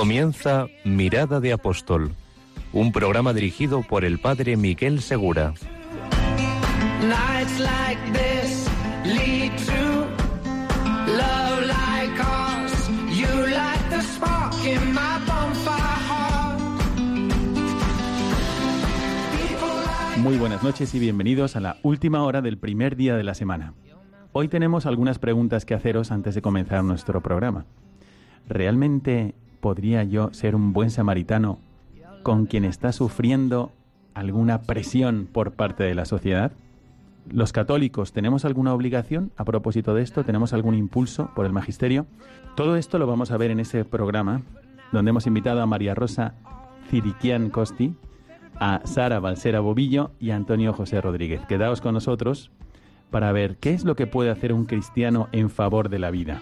[0.00, 2.12] Comienza Mirada de Apóstol,
[2.72, 5.52] un programa dirigido por el padre Miguel Segura.
[20.16, 23.74] Muy buenas noches y bienvenidos a la última hora del primer día de la semana.
[24.32, 27.66] Hoy tenemos algunas preguntas que haceros antes de comenzar nuestro programa.
[28.48, 31.58] ¿Realmente podría yo ser un buen samaritano
[32.22, 33.72] con quien está sufriendo
[34.14, 36.52] alguna presión por parte de la sociedad?
[37.30, 40.24] ¿Los católicos tenemos alguna obligación a propósito de esto?
[40.24, 42.06] ¿Tenemos algún impulso por el magisterio?
[42.56, 44.42] Todo esto lo vamos a ver en ese programa
[44.92, 46.34] donde hemos invitado a María Rosa
[46.88, 47.94] Ciriquian Costi,
[48.58, 51.40] a Sara Balsera Bobillo y a Antonio José Rodríguez.
[51.46, 52.50] Quedaos con nosotros
[53.10, 56.40] para ver qué es lo que puede hacer un cristiano en favor de la vida.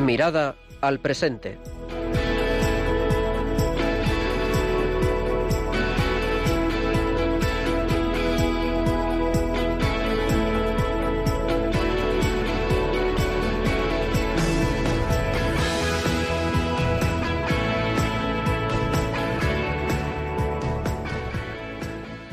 [0.00, 1.58] Mirada al presente.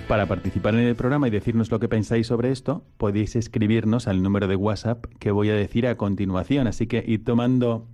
[0.07, 4.23] Para participar en el programa y decirnos lo que pensáis sobre esto, podéis escribirnos al
[4.23, 6.65] número de WhatsApp que voy a decir a continuación.
[6.67, 7.89] Así que id tomando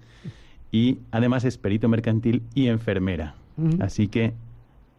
[0.73, 3.35] Y además es perito mercantil y enfermera.
[3.81, 4.33] Así que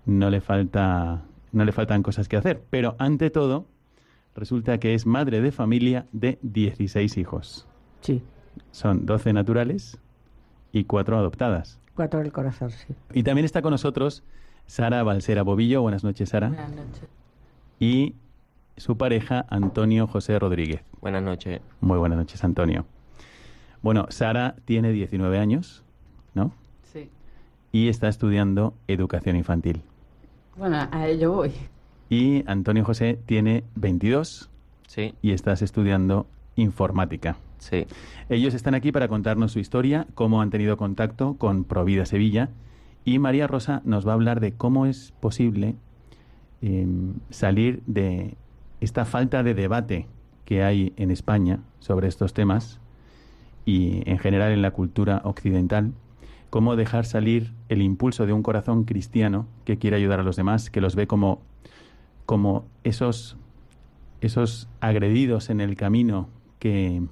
[0.05, 3.65] no le falta no le faltan cosas que hacer, pero ante todo
[4.35, 7.67] resulta que es madre de familia de 16 hijos.
[8.01, 8.21] Sí,
[8.71, 9.99] Son 12 naturales
[10.71, 11.79] y 4 adoptadas.
[11.95, 12.93] cuatro del corazón, sí.
[13.13, 14.23] Y también está con nosotros
[14.65, 15.81] Sara Balsera Bobillo.
[15.81, 16.47] Buenas noches, Sara.
[16.47, 17.07] Buenas noches.
[17.79, 18.15] Y
[18.77, 20.81] su pareja, Antonio José Rodríguez.
[21.01, 21.61] Buenas noches.
[21.81, 22.85] Muy buenas noches, Antonio.
[23.81, 25.83] Bueno, Sara tiene 19 años,
[26.33, 26.51] ¿no?
[26.83, 27.09] Sí.
[27.71, 29.81] Y está estudiando educación infantil.
[30.55, 31.51] Bueno, a ello voy.
[32.09, 34.49] Y Antonio José tiene 22
[34.87, 36.27] Sí, y estás estudiando
[36.57, 37.37] informática.
[37.61, 37.85] Sí.
[38.29, 42.49] Ellos están aquí para contarnos su historia, cómo han tenido contacto con Provida Sevilla
[43.05, 45.75] y María Rosa nos va a hablar de cómo es posible
[46.61, 46.87] eh,
[47.29, 48.35] salir de
[48.79, 50.07] esta falta de debate
[50.45, 52.79] que hay en España sobre estos temas
[53.65, 55.93] y en general en la cultura occidental,
[56.49, 60.69] cómo dejar salir el impulso de un corazón cristiano que quiere ayudar a los demás,
[60.69, 61.41] que los ve como,
[62.25, 63.37] como esos,
[64.19, 66.27] esos agredidos en el camino
[66.59, 67.03] que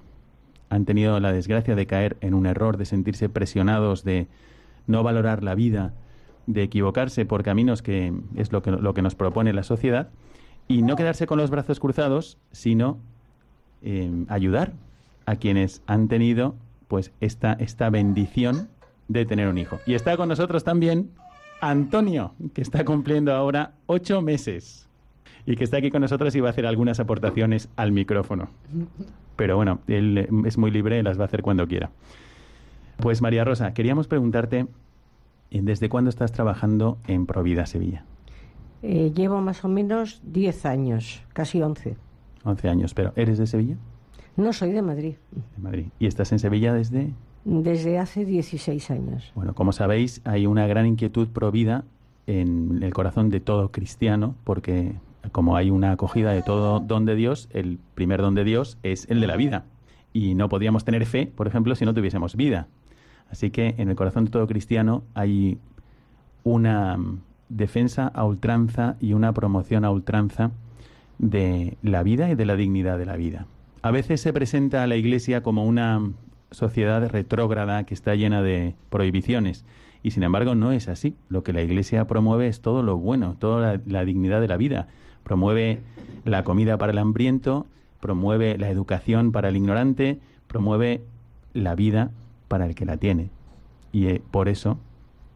[0.69, 4.27] han tenido la desgracia de caer en un error, de sentirse presionados, de
[4.87, 5.93] no valorar la vida,
[6.47, 10.09] de equivocarse por caminos que es lo que, lo que nos propone la sociedad,
[10.67, 12.97] y no quedarse con los brazos cruzados, sino
[13.81, 14.73] eh, ayudar
[15.25, 16.55] a quienes han tenido
[16.87, 18.69] pues esta, esta bendición
[19.07, 19.79] de tener un hijo.
[19.85, 21.11] Y está con nosotros también
[21.61, 24.88] Antonio, que está cumpliendo ahora ocho meses
[25.45, 28.49] y que está aquí con nosotros y va a hacer algunas aportaciones al micrófono.
[29.35, 31.91] Pero bueno, él eh, es muy libre, las va a hacer cuando quiera.
[32.97, 34.67] Pues María Rosa, queríamos preguntarte,
[35.51, 38.05] eh, ¿desde cuándo estás trabajando en Provida Sevilla?
[38.81, 41.95] Eh, llevo más o menos 10 años, casi 11.
[42.43, 43.77] 11 años, pero ¿eres de Sevilla?
[44.37, 45.85] No soy de Madrid, De Madrid.
[45.99, 47.13] ¿Y estás en Sevilla desde...?
[47.45, 49.31] desde hace 16 años.
[49.35, 51.83] Bueno, como sabéis, hay una gran inquietud provida
[52.27, 54.93] en el corazón de todo cristiano, porque
[55.31, 59.09] como hay una acogida de todo don de Dios, el primer don de Dios es
[59.09, 59.65] el de la vida.
[60.13, 62.67] Y no podríamos tener fe, por ejemplo, si no tuviésemos vida.
[63.29, 65.59] Así que en el corazón de todo cristiano hay
[66.43, 66.97] una,
[67.49, 70.51] defensa a ultranza y una promoción a ultranza
[71.17, 73.47] de la vida y de la dignidad de la vida.
[73.81, 76.11] A veces se presenta a la Iglesia como una
[76.51, 79.65] sociedad retrógrada que está llena de prohibiciones
[80.03, 81.15] y sin embargo no es así.
[81.27, 84.57] Lo que la Iglesia promueve es todo lo bueno, toda la, la dignidad de la
[84.57, 84.87] vida.
[85.29, 85.79] Promueve
[86.25, 87.67] la comida para el hambriento,
[87.99, 91.03] promueve la educación para el ignorante, promueve
[91.53, 92.09] la vida
[92.47, 93.29] para el que la tiene.
[93.91, 94.79] Y eh, por eso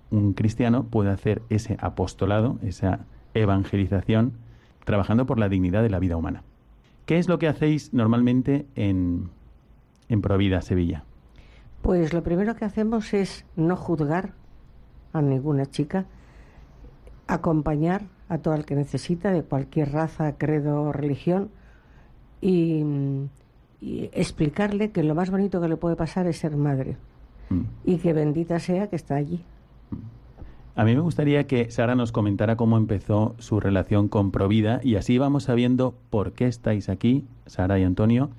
[0.10, 3.02] un cristiano puede hacer ese apostolado, esa
[3.36, 4.34] evangelización,
[4.84, 6.42] trabajando por la dignidad de la vida humana.
[7.06, 9.30] ¿Qué es lo que hacéis normalmente en,
[10.10, 11.04] en Provida, Sevilla?
[11.84, 14.34] Pues lo primero que hacemos es no juzgar
[15.14, 16.08] a ninguna chica,
[17.28, 21.50] acompañar a todo el que necesita, de cualquier raza, credo o religión,
[22.42, 22.84] y,
[23.82, 26.98] y explicarle que lo más bonito que le puede pasar es ser madre
[27.50, 27.62] Mm.
[27.86, 29.42] y que bendita sea que está allí.
[30.76, 34.96] A mí me gustaría que Sara nos comentara cómo empezó su relación con Provida y
[34.96, 38.32] así vamos sabiendo por qué estáis aquí, Sara y Antonio,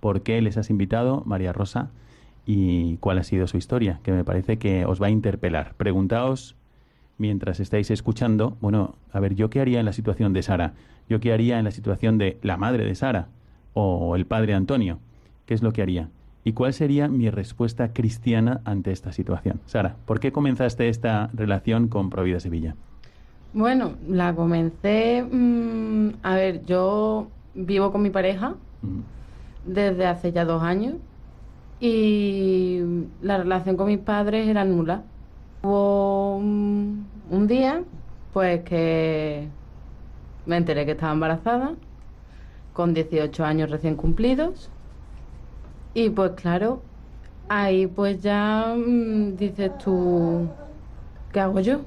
[0.00, 1.90] por qué les has invitado, María Rosa,
[2.44, 5.74] y cuál ha sido su historia, que me parece que os va a interpelar.
[5.76, 6.56] Preguntaos
[7.18, 10.74] mientras estáis escuchando, bueno, a ver, ¿yo qué haría en la situación de Sara?
[11.08, 13.28] ¿Yo qué haría en la situación de la madre de Sara
[13.74, 14.98] o el padre Antonio?
[15.46, 16.08] ¿Qué es lo que haría?
[16.44, 19.60] ¿Y cuál sería mi respuesta cristiana ante esta situación?
[19.66, 22.76] Sara, ¿por qué comenzaste esta relación con Provida Sevilla?
[23.52, 25.22] Bueno, la comencé.
[25.22, 28.54] mm, a ver, yo vivo con mi pareja
[29.64, 30.94] desde hace ya dos años
[31.80, 32.80] y
[33.22, 35.02] la relación con mis padres era nula.
[35.66, 37.08] Hubo un,
[37.48, 37.82] día,
[38.32, 39.48] pues que
[40.46, 41.74] me enteré que estaba embarazada,
[42.72, 44.70] con 18 años recién cumplidos.
[45.92, 46.82] Y pues claro,
[47.48, 50.46] ahí pues ya mm, dices tú,
[51.32, 51.80] ¿qué hago yo?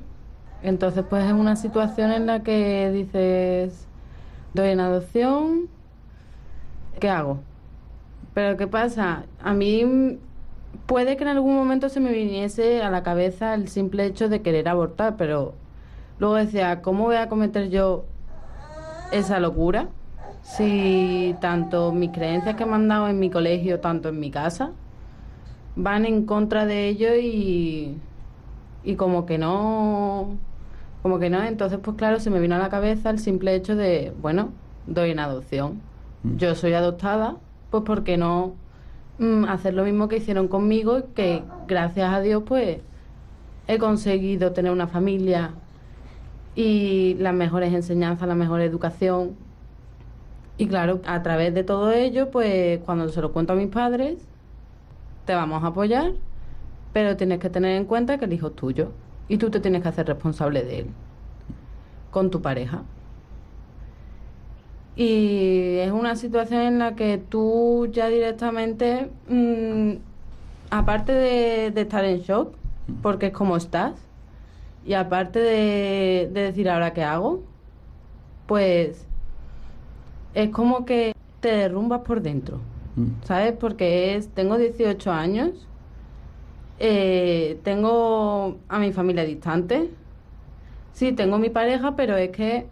[0.61, 3.87] Entonces pues es una situación en la que dices,
[4.53, 5.69] doy en adopción,
[6.99, 7.39] ¿qué hago?
[8.33, 9.23] Pero ¿qué pasa?
[9.41, 10.19] A mí
[10.85, 14.41] puede que en algún momento se me viniese a la cabeza el simple hecho de
[14.41, 15.53] querer abortar, pero
[16.19, 18.05] luego decía, ¿cómo voy a cometer yo
[19.11, 19.89] esa locura?
[20.41, 24.71] Si tanto mis creencias que me han dado en mi colegio, tanto en mi casa,
[25.75, 27.97] van en contra de ello y,
[28.83, 30.37] y como que no,
[31.01, 33.75] como que no, entonces pues claro, se me vino a la cabeza el simple hecho
[33.75, 34.49] de, bueno,
[34.87, 35.81] doy en adopción.
[36.23, 36.37] Mm.
[36.37, 37.37] Yo soy adoptada,
[37.69, 38.55] pues ¿por qué no
[39.19, 41.13] mm, hacer lo mismo que hicieron conmigo?
[41.13, 42.79] Que gracias a Dios pues
[43.67, 45.51] he conseguido tener una familia
[46.55, 49.35] y las mejores enseñanzas, la mejor educación.
[50.57, 54.17] Y claro, a través de todo ello, pues cuando se lo cuento a mis padres,
[55.25, 56.13] te vamos a apoyar,
[56.91, 58.91] pero tienes que tener en cuenta que el hijo es tuyo
[59.27, 60.87] y tú te tienes que hacer responsable de él
[62.11, 62.83] con tu pareja.
[64.95, 69.93] Y es una situación en la que tú ya directamente, mm,
[70.71, 72.55] aparte de, de estar en shock,
[73.01, 73.95] porque es como estás,
[74.85, 77.43] y aparte de, de decir ahora qué hago,
[78.45, 79.07] pues
[80.33, 82.59] es como que te derrumbas por dentro.
[82.95, 83.53] mm, ¿sabes?
[83.59, 85.67] Porque es, tengo 18 años,
[86.77, 89.89] eh, tengo a mi familia distante,
[90.93, 92.67] sí, tengo mi pareja, pero es que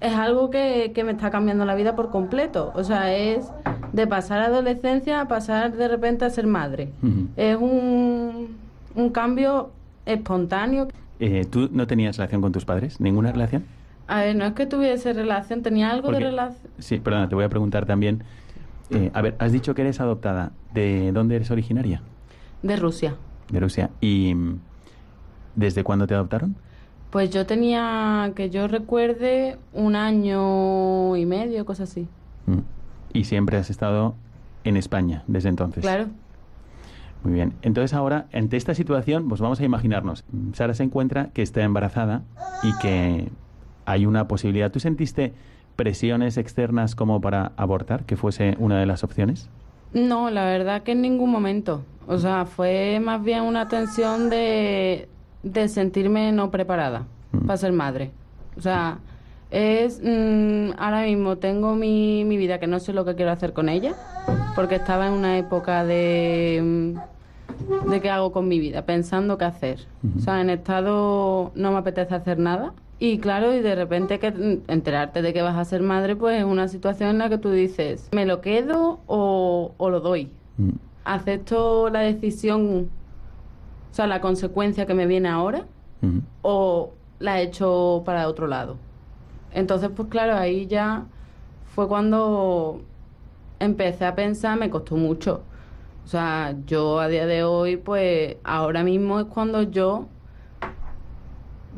[0.00, 2.72] es algo que, que me está cambiando la vida por completo.
[2.74, 3.50] O sea, es
[3.92, 6.90] de pasar a adolescencia a pasar de repente a ser madre.
[7.36, 8.56] Es un,
[8.94, 9.70] un cambio
[10.04, 10.88] espontáneo.
[11.18, 13.00] Eh, ¿Tú no tenías relación con tus padres?
[13.00, 13.64] ¿Ninguna relación?
[14.06, 16.70] A ver, no es que tuviese relación, tenía algo de relación.
[16.78, 18.22] Sí, perdona, te voy a preguntar también.
[18.90, 20.52] eh, a ver, has dicho que eres adoptada.
[20.74, 22.02] ¿De dónde eres originaria?
[22.62, 23.16] De Rusia.
[23.50, 23.90] De Rusia.
[24.00, 24.58] ¿Y mm,
[25.56, 26.54] desde cuándo te adoptaron?
[27.10, 32.08] Pues yo tenía, que yo recuerde, un año y medio, cosas así.
[32.46, 32.58] Mm.
[33.12, 34.14] Y siempre has estado
[34.64, 35.82] en España desde entonces.
[35.82, 36.06] Claro.
[37.22, 37.54] Muy bien.
[37.62, 40.24] Entonces ahora, ante esta situación, pues vamos a imaginarnos.
[40.52, 42.22] Sara se encuentra que está embarazada
[42.62, 43.30] y que
[43.84, 44.70] hay una posibilidad.
[44.70, 45.32] ¿Tú sentiste
[45.76, 49.48] presiones externas como para abortar, que fuese una de las opciones?
[49.92, 51.82] No, la verdad que en ningún momento.
[52.06, 55.08] O sea, fue más bien una tensión de,
[55.52, 57.46] de sentirme no preparada Mm.
[57.46, 58.10] para ser madre.
[58.56, 58.98] O sea,
[59.50, 63.52] es mm, ahora mismo tengo mi, mi vida que no sé lo que quiero hacer
[63.52, 63.94] con ella,
[64.54, 66.60] porque estaba en una época de,
[66.94, 69.86] mm, de qué hago con mi vida, pensando qué hacer.
[70.16, 72.72] O sea, en estado no me apetece hacer nada.
[72.98, 76.38] Y claro, y de repente que mm, enterarte de que vas a ser madre, pues
[76.38, 80.30] es una situación en la que tú dices, ¿me lo quedo o, o lo doy?
[81.04, 82.88] ¿Acepto la decisión,
[83.96, 85.66] sea, la consecuencia que me viene ahora?
[86.42, 88.76] ¿O, la he hecho para otro lado.
[89.52, 91.06] Entonces, pues claro, ahí ya
[91.74, 92.82] fue cuando
[93.58, 95.42] empecé a pensar, me costó mucho.
[96.04, 100.06] O sea, yo a día de hoy, pues ahora mismo es cuando yo,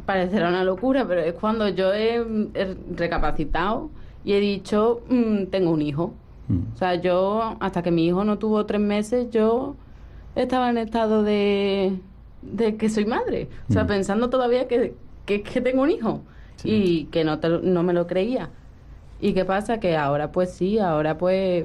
[0.04, 2.16] parecerá una locura, pero es cuando yo he,
[2.54, 3.90] he recapacitado
[4.24, 6.12] y he dicho, mm, tengo un hijo.
[6.48, 6.74] Mm.
[6.74, 9.76] O sea, yo, hasta que mi hijo no tuvo tres meses, yo
[10.34, 11.98] estaba en estado de,
[12.42, 13.48] de que soy madre.
[13.68, 13.88] O sea, Mm.
[13.88, 14.94] pensando todavía que,
[15.26, 16.22] que, que tengo un hijo.
[16.56, 16.68] Sí.
[16.70, 18.50] Y que no, te lo- no me lo creía.
[19.20, 19.78] ¿Y qué pasa?
[19.80, 21.64] Que ahora pues sí, ahora pues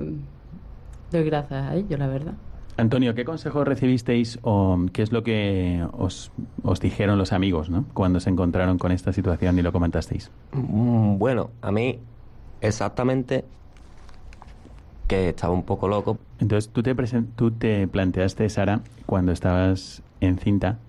[1.12, 2.34] doy gracias a ello, la verdad.
[2.78, 6.32] Antonio, ¿qué consejos recibisteis o qué es lo que os,
[6.64, 7.86] os dijeron los amigos ¿no?
[7.94, 10.32] cuando se encontraron con esta situación y lo comentasteis?
[10.54, 12.00] Mm, Bueno, a mí
[12.62, 13.46] exactamente
[15.08, 16.18] que estaba un poco loco.
[16.40, 16.96] Entonces, tú te,
[17.36, 20.80] tú te planteaste, Sara, cuando estabas encinta,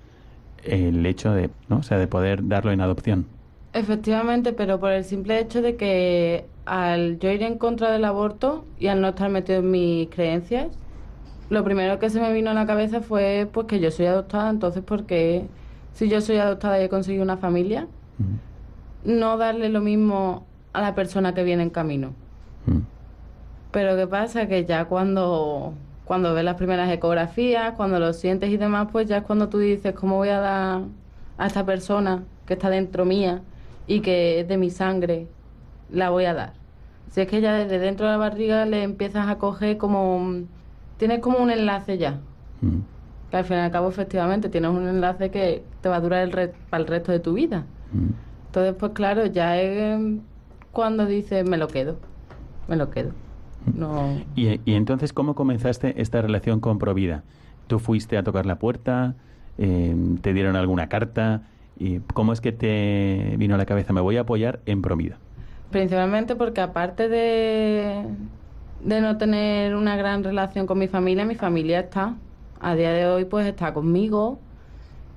[0.65, 1.79] el hecho de, ¿no?
[1.79, 3.27] o sea, de poder darlo en adopción.
[3.73, 8.65] Efectivamente, pero por el simple hecho de que al yo ir en contra del aborto
[8.79, 10.69] y al no estar metido en mis creencias,
[11.51, 14.49] lo primero que se me vino a la cabeza fue pues que yo soy adoptada,
[14.49, 15.47] entonces porque
[15.93, 17.87] si yo soy adoptada y he conseguido una familia,
[19.05, 22.13] no darle lo mismo a la persona que viene en camino.
[23.75, 25.75] Pero qué pasa que ya cuando
[26.07, 29.59] cuando ves las primeras ecografías, cuando lo sientes y demás, pues ya es cuando tú
[29.59, 30.81] dices cómo voy a dar
[31.39, 33.41] a esta persona que está dentro mía
[33.87, 35.27] y que es de mi sangre,
[35.91, 36.53] la voy a dar.
[37.11, 40.43] Si es que ya desde dentro de la barriga le empiezas a coger como
[40.99, 42.21] tienes como un enlace ya.
[42.61, 42.79] mm.
[43.31, 46.23] Que al fin y al cabo efectivamente tienes un enlace que te va a durar
[46.23, 47.65] el re- para el resto de tu vida.
[47.93, 48.11] Mm.
[48.47, 49.99] Entonces, pues claro, ya es
[50.71, 51.97] cuando dices me lo quedo,
[52.69, 53.11] me lo quedo.
[53.73, 54.21] No.
[54.35, 57.25] Y, y entonces, ¿cómo comenzaste esta relación con Provida?
[57.67, 59.17] ¿Tú fuiste a tocar la puerta?
[59.59, 61.43] Eh, ¿Te dieron alguna carta?
[61.77, 63.93] ¿Y ¿Cómo es que te vino a la cabeza?
[63.93, 65.19] Me voy a apoyar en Provida.
[65.71, 68.05] Principalmente porque aparte de,
[68.81, 72.17] de no tener una gran relación con mi familia, mi familia está.
[72.61, 74.39] A día de hoy pues está conmigo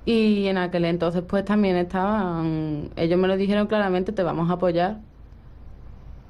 [0.04, 4.54] y en aquel entonces pues también estaban, ellos me lo dijeron claramente, te vamos a
[4.54, 4.98] apoyar.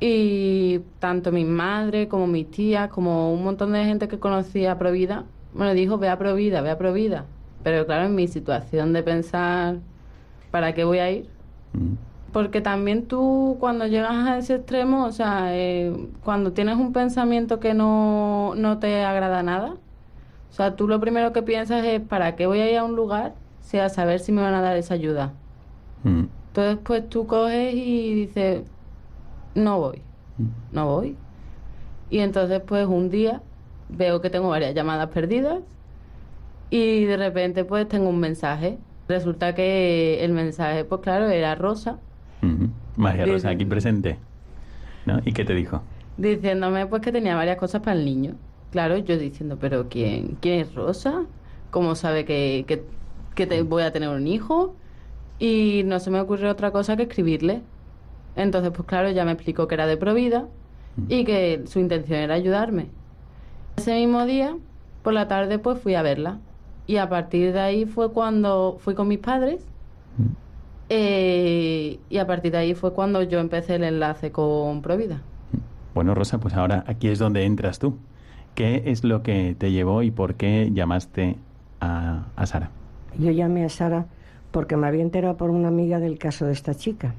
[0.01, 4.79] Y tanto mi madre como mis tías, como un montón de gente que conocía a
[4.79, 5.25] Provida,
[5.55, 7.25] me lo dijo, ve a Provida, ve a Provida.
[7.65, 9.79] Pero claro, en mi situación de pensar,
[10.51, 11.29] ¿para qué voy a ir?
[11.73, 11.95] Mm.
[12.33, 17.59] Porque también tú cuando llegas a ese extremo, o sea, eh, cuando tienes un pensamiento
[17.59, 19.75] que no, no te agrada nada,
[20.51, 22.97] o sea, tú lo primero que piensas es, ¿para qué voy a ir a un
[22.97, 23.35] lugar?
[23.61, 25.33] O sea, saber si me van a dar esa ayuda.
[26.05, 26.25] Mm.
[26.49, 28.63] Entonces, pues tú coges y dices,
[29.59, 30.03] no voy,
[30.73, 31.17] no voy.
[32.11, 33.43] Y entonces, pues un día
[33.89, 35.61] veo que tengo varias llamadas perdidas
[36.71, 38.79] y de repente, pues tengo un mensaje.
[39.09, 41.99] Resulta que el mensaje, pues claro, era Rosa.
[42.43, 42.69] Ujú.
[42.97, 44.19] María Sí, Rosa, aquí presente.
[45.07, 45.21] ¿No?
[45.25, 45.83] ¿Y qué te dijo?
[46.19, 48.35] diciéndome pues que tenía varias cosas para el niño.
[48.73, 51.23] Claro, yo diciendo, pero ¿quién, quién es Rosa?
[51.71, 52.83] ¿Cómo sabe que, que,
[53.37, 54.75] que te- voy a tener un hijo?
[55.39, 57.63] Y no se me ocurrió otra cosa que escribirle.
[58.39, 60.47] Entonces, pues claro, ya me explicó que era de Provida
[61.09, 62.87] y que su intención era ayudarme.
[63.77, 64.57] Ese mismo día,
[65.03, 66.39] por la tarde, pues fui a verla.
[66.87, 69.67] Y a partir de ahí fue cuando fui con mis padres.
[70.89, 75.21] eh, y a partir de ahí fue cuando yo empecé el enlace con Provida.
[75.95, 77.97] Bueno, Rosa, pues ahora aquí es donde entras tú.
[78.55, 81.37] ¿Qué es lo que te llevó y por qué llamaste
[81.81, 82.71] a, a Sara?
[83.19, 84.07] Yo llamé a Sara
[84.51, 87.15] porque me había enterado por una amiga del caso de esta chica.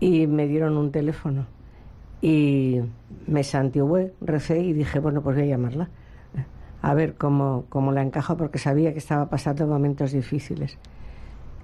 [0.00, 1.46] Y me dieron un teléfono
[2.20, 2.80] y
[3.26, 5.88] me santigué, recé y dije, bueno, pues voy a llamarla
[6.84, 10.76] a ver cómo, cómo la encajo porque sabía que estaba pasando momentos difíciles.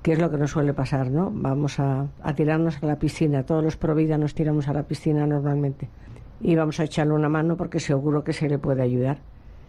[0.03, 1.31] Que es lo que nos suele pasar, ¿no?
[1.31, 3.45] Vamos a, a tirarnos a la piscina.
[3.45, 5.91] Todos los Provida nos tiramos a la piscina normalmente.
[6.41, 9.19] Y vamos a echarle una mano porque seguro que se le puede ayudar.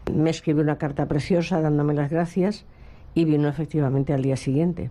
[0.09, 2.63] Me escribió una carta preciosa dándome las gracias
[3.13, 4.89] y vino efectivamente al día siguiente.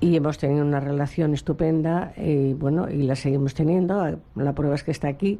[0.00, 4.18] Y hemos tenido una relación estupenda y bueno, y la seguimos teniendo.
[4.34, 5.38] La prueba es que está aquí,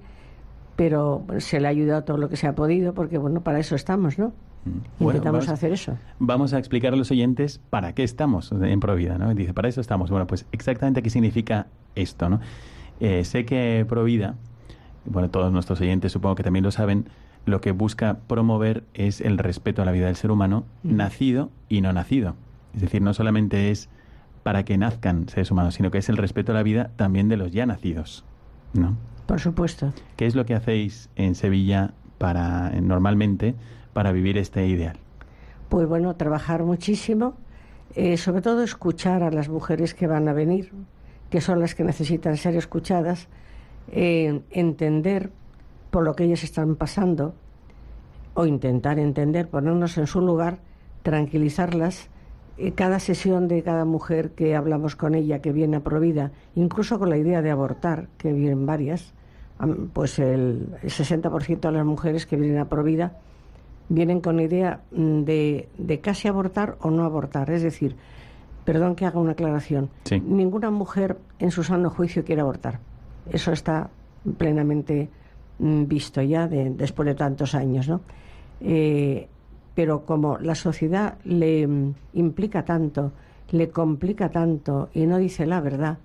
[0.76, 3.74] pero se le ha ayudado todo lo que se ha podido porque bueno, para eso
[3.74, 4.28] estamos, ¿no?
[4.66, 4.70] Mm.
[4.98, 5.96] Bueno, Intentamos vamos- hacer eso.
[6.18, 9.34] Vamos a explicar a los oyentes para qué estamos en Provida, ¿no?
[9.34, 10.10] Dice, para eso estamos.
[10.10, 12.40] Bueno, pues exactamente qué significa esto, ¿no?
[13.00, 14.34] Eh, sé que Provida,
[15.06, 17.06] bueno, todos nuestros oyentes supongo que también lo saben,
[17.46, 20.96] lo que busca promover es el respeto a la vida del ser humano, Mm.
[20.96, 22.34] nacido y no nacido.
[22.74, 23.88] Es decir, no solamente es
[24.42, 27.36] para que nazcan seres humanos, sino que es el respeto a la vida también de
[27.36, 28.24] los ya nacidos,
[28.72, 28.96] ¿no?
[29.26, 29.92] Por supuesto.
[30.16, 33.54] ¿Qué es lo que hacéis en Sevilla para normalmente
[33.92, 34.96] para vivir este ideal?
[35.68, 37.34] Pues bueno, trabajar muchísimo,
[37.94, 40.72] eh, sobre todo escuchar a las mujeres que van a venir,
[41.30, 43.28] que son las que necesitan ser escuchadas,
[43.92, 45.30] eh, entender
[45.90, 47.34] por lo que ellas están pasando
[48.34, 50.58] o intentar entender, ponernos en su lugar,
[51.02, 52.09] tranquilizarlas.
[52.60, 56.98] Eh, cada sesión de cada mujer que hablamos con ella, que viene a Provida, incluso
[56.98, 59.14] con la idea de abortar, que vienen varias,
[59.94, 63.16] pues el 60% de las mujeres que vienen a Provida
[63.88, 67.50] vienen con la idea mm, de, de, casi abortar o no abortar.
[67.50, 67.96] Es decir,
[68.66, 72.78] perdón que haga una aclaración, ninguna mujer en su sano juicio quiere abortar.
[73.30, 73.88] Eso está
[74.36, 75.08] plenamente
[75.58, 78.02] mm, visto ya después de tantos años, ¿no?
[78.60, 79.28] Eh,
[79.80, 83.12] pero como la sociedad le mm, implica tanto,
[83.50, 85.96] le complica tanto y no dice la verdad,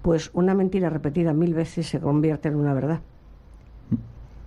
[0.00, 3.00] pues una mentira repetida mil veces se convierte en una verdad.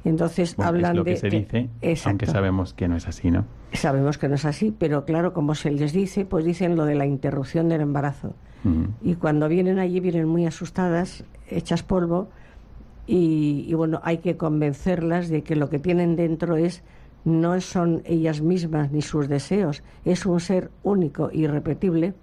[0.05, 1.69] Entonces hablan es lo que de se dice,
[2.05, 3.43] aunque sabemos que no es así, ¿no?
[3.73, 6.95] Sabemos que no es así, pero claro, como se les dice, pues dicen lo de
[6.95, 8.33] la interrupción del embarazo.
[9.01, 12.29] Y cuando vienen allí vienen muy asustadas, hechas polvo,
[13.07, 16.81] y, y, bueno, hay que convencerlas de que lo que tienen dentro es
[17.25, 22.13] no son ellas mismas ni sus deseos, es un ser único, irrepetible,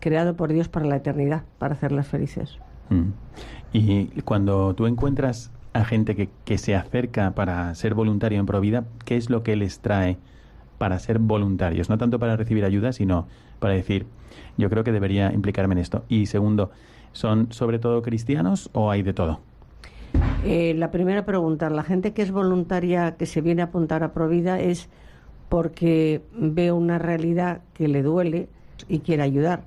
[0.00, 2.58] creado por Dios para la eternidad, para hacerlas felices.
[3.72, 8.84] Y cuando tú encuentras a gente que, que, se acerca para ser voluntario en Provida,
[9.04, 10.16] ¿qué es lo que les trae
[10.78, 11.90] para ser voluntarios?
[11.90, 13.26] No tanto para recibir ayuda, sino
[13.58, 14.06] para decir,
[14.56, 16.04] yo creo que debería implicarme en esto.
[16.08, 16.70] Y segundo,
[17.12, 19.40] ¿son sobre todo cristianos o hay de todo?
[20.46, 24.12] Eh, la primera pregunta, la gente que es voluntaria, que se viene a apuntar a
[24.12, 24.88] Provida, es
[25.48, 28.48] porque ve una realidad que le duele
[28.88, 29.64] y quiere ayudar.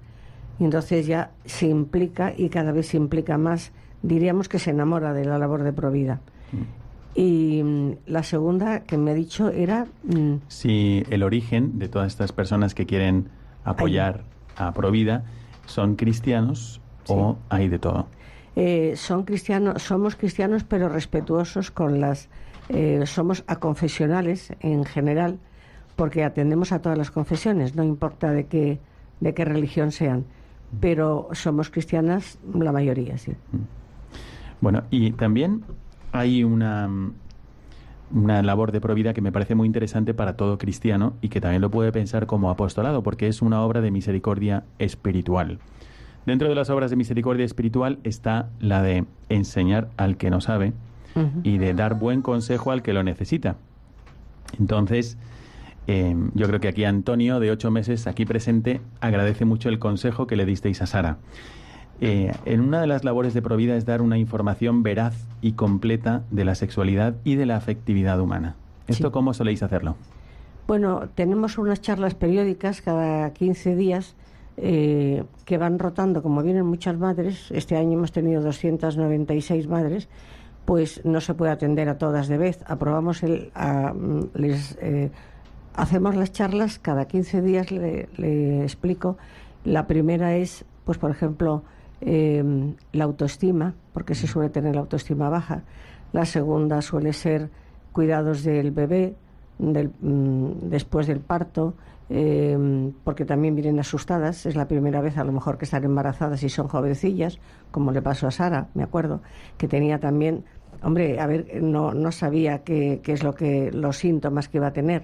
[0.59, 3.71] Y entonces ya se implica y cada vez se implica más
[4.01, 6.21] diríamos que se enamora de la labor de Provida.
[6.51, 7.19] Mm.
[7.19, 9.87] Y mm, la segunda que me ha dicho era...
[10.03, 13.29] Mm, si el origen de todas estas personas que quieren
[13.63, 14.23] apoyar
[14.55, 15.23] a Provida
[15.65, 18.07] son cristianos o hay de todo.
[18.61, 22.27] Eh, son cristianos, somos cristianos pero respetuosos con las...
[22.67, 25.39] Eh, somos aconfesionales en general
[25.95, 28.79] porque atendemos a todas las confesiones, no importa de qué,
[29.21, 30.25] de qué religión sean,
[30.81, 33.31] pero somos cristianas la mayoría, sí.
[34.59, 35.63] Bueno, y también
[36.11, 36.89] hay una,
[38.11, 41.61] una labor de provida que me parece muy interesante para todo cristiano y que también
[41.61, 45.59] lo puede pensar como apostolado, porque es una obra de misericordia espiritual.
[46.25, 50.73] Dentro de las obras de misericordia espiritual está la de enseñar al que no sabe
[51.43, 53.57] y de dar buen consejo al que lo necesita.
[54.57, 55.17] Entonces,
[55.87, 60.27] eh, yo creo que aquí Antonio, de ocho meses, aquí presente, agradece mucho el consejo
[60.27, 61.17] que le disteis a Sara.
[62.01, 66.23] Eh, en una de las labores de Provida es dar una información veraz y completa
[66.31, 68.55] de la sexualidad y de la afectividad humana.
[68.87, 69.95] ¿Esto cómo soléis hacerlo?
[70.67, 74.15] Bueno, tenemos unas charlas periódicas cada 15 días
[74.61, 80.09] eh, que van rotando, como vienen muchas madres, este año hemos tenido 296 madres,
[80.65, 82.59] pues no se puede atender a todas de vez.
[82.67, 83.51] Aprobamos el,
[84.33, 85.11] les eh,
[85.73, 89.17] hacemos las charlas cada 15 días, le, explico.
[89.63, 91.63] La primera es, pues por ejemplo,
[92.01, 92.43] eh,
[92.91, 95.63] la autoestima, porque se suele tener la autoestima baja.
[96.11, 97.49] La segunda suele ser
[97.93, 99.15] cuidados del bebé
[99.57, 101.75] mm, después del parto,
[102.09, 104.45] eh, porque también vienen asustadas.
[104.45, 107.39] Es la primera vez a lo mejor que están embarazadas y son jovencillas,
[107.71, 109.21] como le pasó a Sara, me acuerdo,
[109.57, 110.45] que tenía también,
[110.83, 114.67] hombre, a ver, no, no sabía qué, qué es lo que los síntomas que iba
[114.67, 115.03] a tener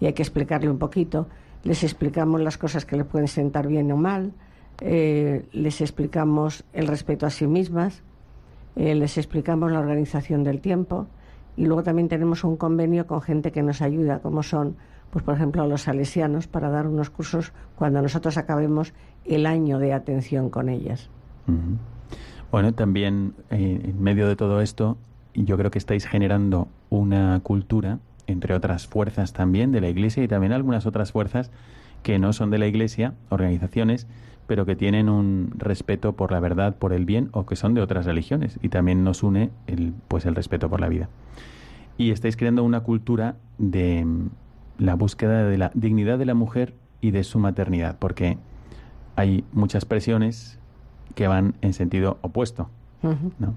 [0.00, 1.28] y hay que explicarle un poquito.
[1.64, 4.32] Les explicamos las cosas que le pueden sentar bien o mal
[4.80, 8.02] eh, les explicamos el respeto a sí mismas,
[8.76, 11.08] eh, les explicamos la organización del tiempo
[11.56, 14.76] y luego también tenemos un convenio con gente que nos ayuda, como son,
[15.10, 18.92] pues por ejemplo, los salesianos, para dar unos cursos cuando nosotros acabemos
[19.24, 21.08] el año de atención con ellas.
[22.50, 24.98] Bueno, también eh, en medio de todo esto,
[25.34, 30.28] yo creo que estáis generando una cultura, entre otras fuerzas también de la Iglesia y
[30.28, 31.50] también algunas otras fuerzas
[32.02, 34.06] que no son de la Iglesia, organizaciones,
[34.46, 37.82] pero que tienen un respeto por la verdad, por el bien, o que son de
[37.82, 38.58] otras religiones.
[38.62, 41.08] Y también nos une el, pues el respeto por la vida.
[41.98, 44.06] Y estáis creando una cultura de
[44.78, 48.38] la búsqueda de la dignidad de la mujer y de su maternidad, porque
[49.16, 50.58] hay muchas presiones
[51.14, 52.70] que van en sentido opuesto.
[53.02, 53.54] ¿no?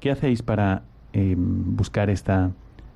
[0.00, 2.50] ¿Qué hacéis para em, buscar esta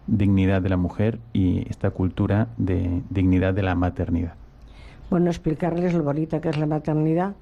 [0.06, 4.34] dignidad de la mujer y esta cultura de dignidad de la maternidad?
[5.10, 7.34] Bueno, explicarles lo bonita que es la maternidad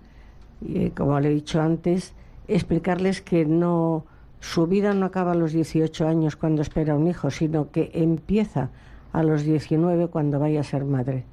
[0.61, 2.15] y, como le he dicho antes,
[2.49, 4.05] explicarles que no
[4.41, 8.71] su vida no acaba a los 18 años cuando espera un hijo, sino que empieza
[9.13, 11.25] a los 19 cuando vaya a ser madre.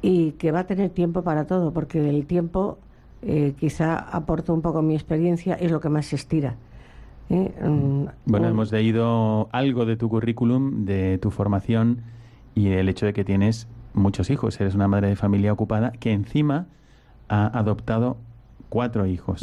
[0.00, 2.78] y que va a tener tiempo para todo, porque el tiempo
[3.22, 6.54] eh, quizá aporta un poco mi experiencia, es lo que más se estira.
[7.30, 7.52] ¿eh?
[7.60, 12.02] Mm, Bueno, hemos leído algo de tu currículum, de tu formación
[12.54, 14.60] y el hecho de que tienes muchos hijos.
[14.60, 16.66] Eres una madre de familia ocupada que encima
[17.28, 18.18] ha adoptado
[18.68, 19.42] cuatro hijos.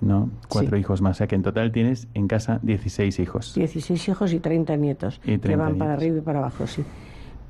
[0.00, 0.30] ¿No?
[0.48, 0.80] Cuatro Sí.
[0.80, 1.16] hijos más.
[1.16, 3.54] O sea que en total tienes en casa 16 hijos.
[3.54, 6.84] 16 hijos y 30 nietos, Y que 30 van para arriba y para abajo, sí.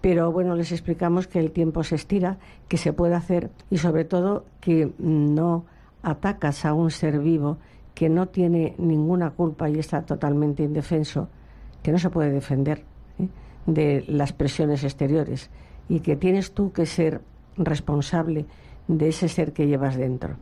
[0.01, 4.05] Pero bueno, les explicamos que el tiempo se estira, que se puede hacer y sobre
[4.05, 5.65] todo que no
[6.03, 7.57] atacas a un ser vivo
[7.95, 11.29] que no tiene ninguna culpa y está totalmente indefenso,
[11.83, 12.83] que no se puede defender
[13.21, 13.29] ¿eh?
[13.67, 15.49] de las presiones exteriores
[15.89, 17.21] y que tienes tú que ser
[17.57, 18.47] responsable
[18.89, 20.35] de ese ser que llevas dentro.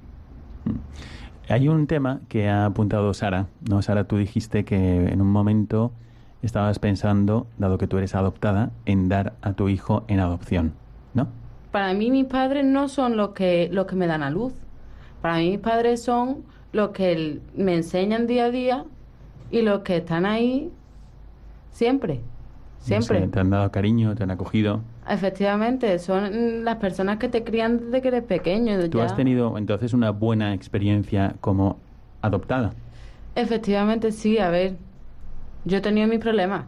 [1.53, 3.83] Hay un tema que ha apuntado Sara, ¿no?
[3.83, 5.93] Sara, tú dijiste que en un momento
[6.41, 10.73] estabas pensando, dado que tú eres adoptada, en dar a tu hijo en adopción,
[11.13, 11.29] ¿no?
[11.71, 14.55] Para mí mis padres no son los que, los que me dan a luz.
[15.21, 16.39] Para mí mis padres son
[16.73, 18.85] los que me enseñan día a día
[19.51, 20.73] y los que están ahí
[21.71, 22.23] siempre.
[22.79, 23.21] Siempre.
[23.21, 24.81] No sé, te han dado cariño, te han acogido.
[25.09, 28.79] Efectivamente, son las personas que te crían desde que eres pequeño.
[28.89, 29.05] Tú ya.
[29.05, 31.79] has tenido entonces una buena experiencia como
[32.21, 32.73] adoptada.
[33.35, 34.77] Efectivamente, sí, a ver.
[35.65, 36.65] Yo he tenido mis problemas,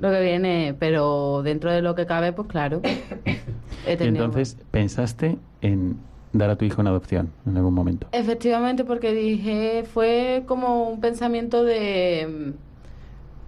[0.00, 2.80] lo que viene, pero dentro de lo que cabe, pues claro.
[2.84, 5.96] he Y tenido- entonces pensaste en
[6.32, 8.08] dar a tu hijo en adopción en algún momento.
[8.12, 12.52] Efectivamente, porque dije, fue como un pensamiento de,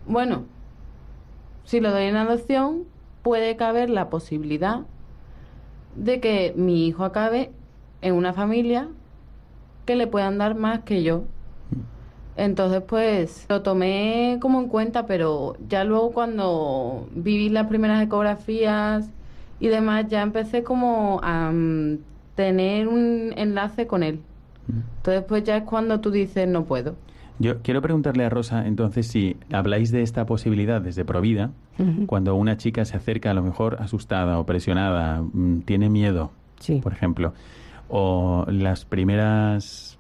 [0.09, 0.45] mm, bueno,
[1.65, 2.85] si lo doy en adopción,
[3.27, 4.83] puede caber la posibilidad
[5.97, 7.51] de que mi hijo acabe
[8.01, 8.87] en una familia
[9.85, 11.25] que le puedan dar más que yo.
[12.37, 19.11] Entonces, pues lo tomé como en cuenta, pero ya luego cuando viví las primeras ecografías
[19.59, 21.99] y demás, ya empecé como a mm,
[22.37, 24.21] tener un enlace con él.
[24.99, 26.95] Entonces, pues ya es cuando tú dices, no puedo.
[27.39, 31.51] Yo quiero preguntarle a Rosa entonces si habláis de esta posibilidad desde Provida,
[32.07, 36.81] cuando una chica se acerca a lo mejor asustada o presionada, mm, tiene miedo, Sí.
[36.83, 37.35] por ejemplo,
[37.89, 39.99] o las primeras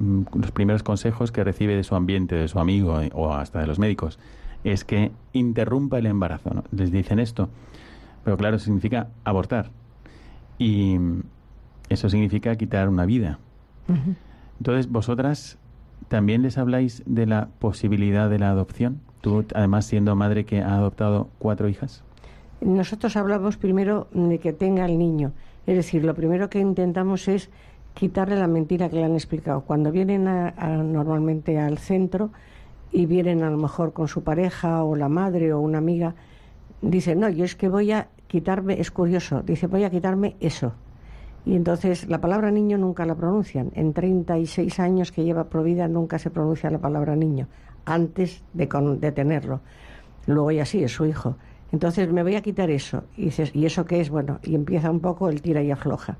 [0.00, 3.60] mm, los primeros consejos que recibe de su ambiente, de su amigo eh, o hasta
[3.60, 4.18] de los médicos,
[4.64, 6.50] es que interrumpa el embarazo.
[6.52, 6.64] ¿no?
[6.72, 7.48] Les dicen esto,
[8.24, 9.70] pero claro, significa abortar.
[10.58, 10.96] Y
[11.88, 13.38] eso significa quitar una vida.
[14.58, 15.58] Entonces, vosotras
[16.08, 19.00] también les habláis de la posibilidad de la adopción.
[19.20, 22.02] Tú, además, siendo madre que ha adoptado cuatro hijas.
[22.60, 25.32] Nosotros hablamos primero de que tenga el niño.
[25.66, 27.50] Es decir, lo primero que intentamos es
[27.94, 29.60] quitarle la mentira que le han explicado.
[29.62, 32.30] Cuando vienen a- normalmente al centro
[32.90, 36.14] y vienen a lo mejor con su pareja o la madre o una amiga,
[36.80, 40.72] dicen, no, yo es que voy a quitarme, es curioso, dice, voy a quitarme eso.
[41.44, 43.70] Y entonces la palabra niño nunca la pronuncian.
[43.74, 47.48] En 36 años que lleva Provida nunca se pronuncia la palabra niño,
[47.84, 49.60] antes de, con- de tenerlo.
[50.26, 51.36] Luego ya sí, es su hijo.
[51.72, 53.04] Entonces me voy a quitar eso.
[53.16, 54.10] Y dices, ¿y eso qué es?
[54.10, 56.16] Bueno, y empieza un poco el tira y afloja.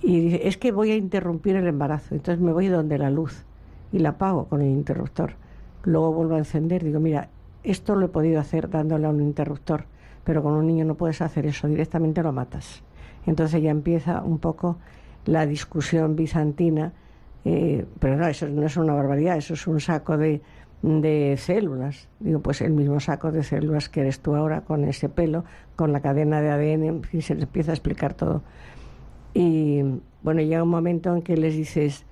[0.00, 2.14] Y dice, es que voy a interrumpir el embarazo.
[2.14, 3.44] Entonces me voy donde la luz
[3.90, 5.32] y la apago con el interruptor.
[5.82, 6.84] Luego vuelvo a encender.
[6.84, 7.30] Digo, mira,
[7.64, 9.86] esto lo he podido hacer dándole a un interruptor,
[10.22, 12.82] pero con un niño no puedes hacer eso, directamente lo matas.
[13.26, 14.78] Entonces ya empieza un poco
[15.24, 16.92] la discusión bizantina,
[17.44, 20.40] eh, pero no, eso no es una barbaridad, eso es un saco de,
[20.82, 22.08] de células.
[22.20, 25.92] Digo, pues el mismo saco de células que eres tú ahora, con ese pelo, con
[25.92, 28.42] la cadena de ADN, y se les empieza a explicar todo.
[29.34, 29.82] Y
[30.22, 32.04] bueno, llega un momento en que les dices,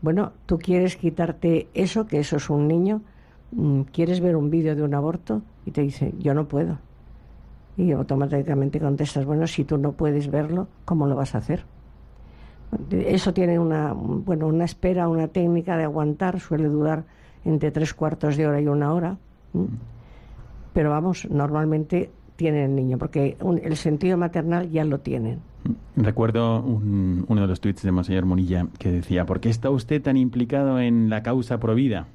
[0.00, 3.02] bueno, tú quieres quitarte eso, que eso es un niño,
[3.52, 6.78] Mm, quieres ver un vídeo de un aborto y te dice, yo no puedo.
[7.76, 11.64] Y automáticamente contestas, bueno, si tú no puedes verlo, ¿cómo lo vas a hacer?
[12.90, 17.04] Eso tiene una, bueno, una espera, una técnica de aguantar, suele durar
[17.44, 19.16] entre tres cuartos de hora y una hora.
[20.72, 25.40] Pero vamos, normalmente tienen el niño, porque un- el sentido maternal ya lo tienen.
[25.96, 30.02] Recuerdo un- uno de los tuits de Monseñor Munilla que decía, ¿por qué está usted
[30.02, 32.06] tan implicado en la causa Provida?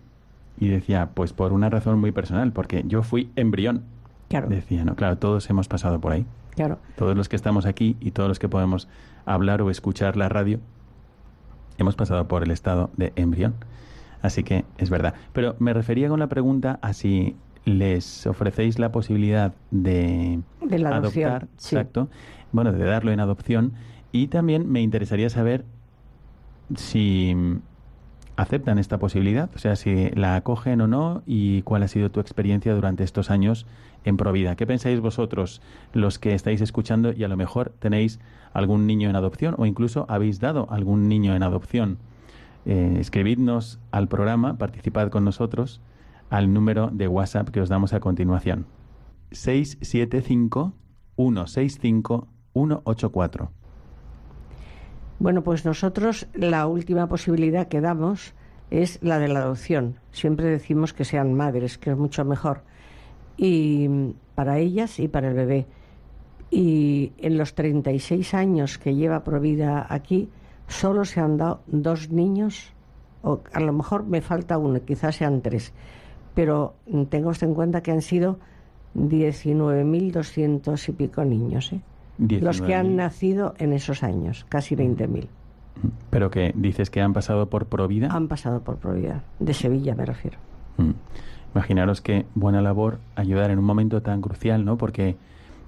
[0.60, 3.84] Y decía, pues por una razón muy personal, porque yo fui embrión.
[4.30, 6.26] Claro, Decía, no, claro, todos hemos pasado por ahí.
[6.56, 6.80] claro.
[6.98, 8.88] Todos los que estamos aquí y todos los que podemos
[9.26, 10.60] hablar o escuchar la radio,
[11.78, 13.54] hemos pasado por el estado de embrión.
[14.22, 15.14] Así que es verdad.
[15.34, 17.36] Pero me refería con la pregunta a si
[17.66, 21.76] les ofrecéis la posibilidad de, De la adopción, adoptar, sí.
[21.76, 22.10] exacto,
[22.52, 23.74] bueno, de darlo en adopción.
[24.12, 25.64] Y también me interesaría saber
[26.76, 27.36] si
[28.38, 32.20] aceptan esta posibilidad, o sea, si la acogen o no y cuál ha sido tu
[32.20, 33.66] experiencia durante estos años
[34.06, 34.56] en Provida.
[34.56, 38.20] ¿Qué pensáis vosotros, los que estáis escuchando y a lo mejor tenéis
[38.54, 41.98] algún niño en adopción o incluso habéis dado algún niño en adopción?
[42.66, 45.82] Eh, escribidnos al programa, participad con nosotros
[46.30, 48.68] al número de WhatsApp que os damos a continuación.
[49.32, 50.74] 675
[51.16, 53.52] 165 184.
[55.20, 58.34] Bueno, pues nosotros la última posibilidad que damos
[58.70, 59.96] es la de la adopción.
[60.12, 62.62] Siempre decimos que sean madres, que es mucho mejor.
[63.36, 65.66] Y para ellas y para el bebé.
[66.52, 70.30] Y en los 36 años que lleva Provida aquí,
[70.68, 72.72] solo se han dado dos niños,
[73.24, 75.74] o a lo mejor me falta uno, quizás sean tres,
[76.36, 76.76] pero
[77.10, 78.40] tengo en cuenta que han sido
[78.96, 81.74] 19.200 y pico niños.
[81.74, 81.82] ¿eh?
[82.18, 85.28] Los que han nacido en esos años, casi 20.000.
[86.10, 88.10] Pero que dices que han pasado por Provida.
[88.12, 90.38] Han pasado por Provida, de Sevilla me refiero.
[90.78, 90.92] Mm.
[91.54, 94.78] Imaginaros qué buena labor ayudar en un momento tan crucial, ¿no?
[94.78, 95.16] Porque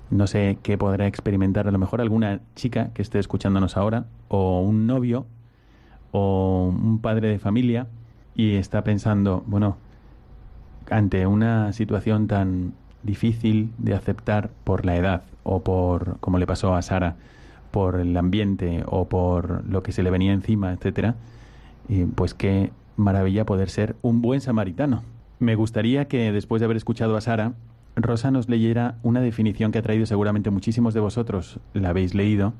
[0.10, 4.62] no sé qué podrá experimentar a lo mejor alguna chica que esté escuchándonos ahora, o
[4.62, 5.26] un novio,
[6.12, 7.88] o un padre de familia,
[8.36, 9.78] y está pensando, bueno,
[10.90, 16.76] ante una situación tan difícil de aceptar por la edad o por, como le pasó
[16.76, 17.16] a Sara,
[17.72, 21.16] por el ambiente o por lo que se le venía encima, etcétera,
[22.16, 25.04] pues qué maravilla poder ser un buen samaritano.
[25.40, 27.54] Me gustaría que después de haber escuchado a Sara,
[27.96, 32.54] Rosa nos leyera una definición que ha traído seguramente muchísimos de vosotros, la habéis leído,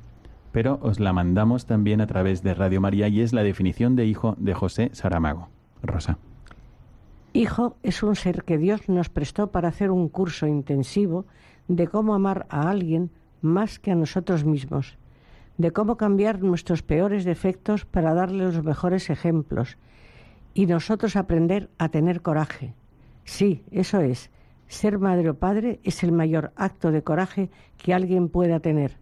[0.52, 4.06] pero os la mandamos también a través de Radio María y es la definición de
[4.06, 5.48] hijo de José Saramago.
[5.82, 6.18] Rosa.
[7.32, 11.26] Hijo es un ser que Dios nos prestó para hacer un curso intensivo
[11.68, 14.98] de cómo amar a alguien más que a nosotros mismos,
[15.56, 19.78] de cómo cambiar nuestros peores defectos para darle los mejores ejemplos
[20.54, 22.74] y nosotros aprender a tener coraje.
[23.24, 24.30] Sí, eso es.
[24.66, 28.96] Ser madre o padre es el mayor acto de coraje que alguien pueda tener,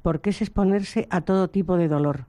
[0.00, 2.24] porque es exponerse a todo tipo de dolor,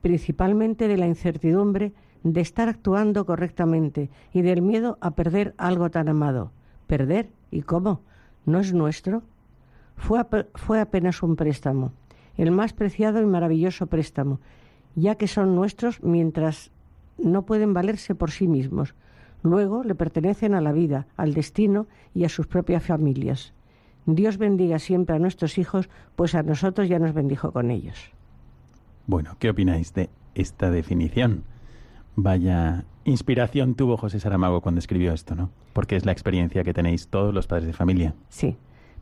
[0.00, 6.08] principalmente de la incertidumbre de estar actuando correctamente y del miedo a perder algo tan
[6.08, 6.52] amado.
[6.86, 7.28] ¿Perder?
[7.50, 8.00] ¿Y cómo?
[8.44, 9.22] ¿No es nuestro?
[9.96, 10.24] Fue,
[10.54, 11.92] fue apenas un préstamo,
[12.36, 14.40] el más preciado y maravilloso préstamo,
[14.94, 16.70] ya que son nuestros mientras
[17.18, 18.94] no pueden valerse por sí mismos.
[19.42, 23.52] Luego le pertenecen a la vida, al destino y a sus propias familias.
[24.06, 28.12] Dios bendiga siempre a nuestros hijos, pues a nosotros ya nos bendijo con ellos.
[29.06, 31.44] Bueno, ¿qué opináis de esta definición?
[32.16, 35.50] Vaya inspiración tuvo José Saramago cuando escribió esto, ¿no?
[35.72, 38.14] Porque es la experiencia que tenéis todos los padres de familia.
[38.28, 38.56] Sí,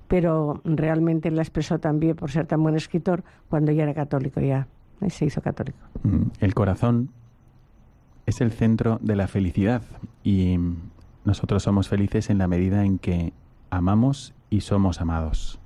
[0.08, 4.66] pero realmente la expresó también por ser tan buen escritor cuando ya era católico, ya
[5.08, 5.78] se hizo católico.
[6.02, 7.10] Mm, el corazón
[8.26, 9.82] es el centro de la felicidad
[10.22, 10.58] y
[11.24, 13.32] nosotros somos felices en la medida en que
[13.70, 15.58] amamos y somos amados.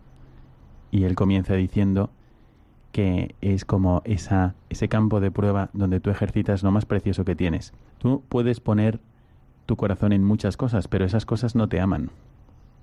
[0.91, 2.11] Y él comienza diciendo
[2.93, 7.37] que es como esa, ese campo de prueba donde tú ejercitas lo más precioso que
[7.37, 7.73] tienes.
[7.99, 9.01] Tú puedes poner
[9.67, 12.11] tu corazón en muchas cosas, pero esas cosas no te aman.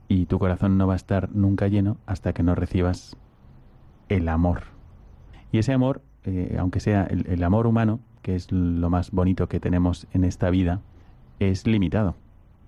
[0.08, 3.18] Y tu corazón no va a estar nunca lleno hasta que no recibas
[4.08, 4.64] el amor.
[5.52, 9.48] Y ese amor, eh, aunque sea el, el amor humano, que es lo más bonito
[9.48, 10.82] que tenemos en esta vida,
[11.40, 12.16] es limitado.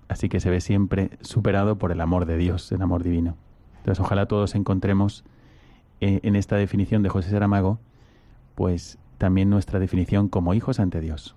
[0.08, 3.36] Así que se ve siempre superado por el amor de Dios, el amor divino.
[3.80, 5.23] Entonces ojalá todos encontremos
[6.01, 7.79] eh, en esta definición de José Saramago,
[8.55, 11.36] pues también nuestra definición como hijos ante Dios.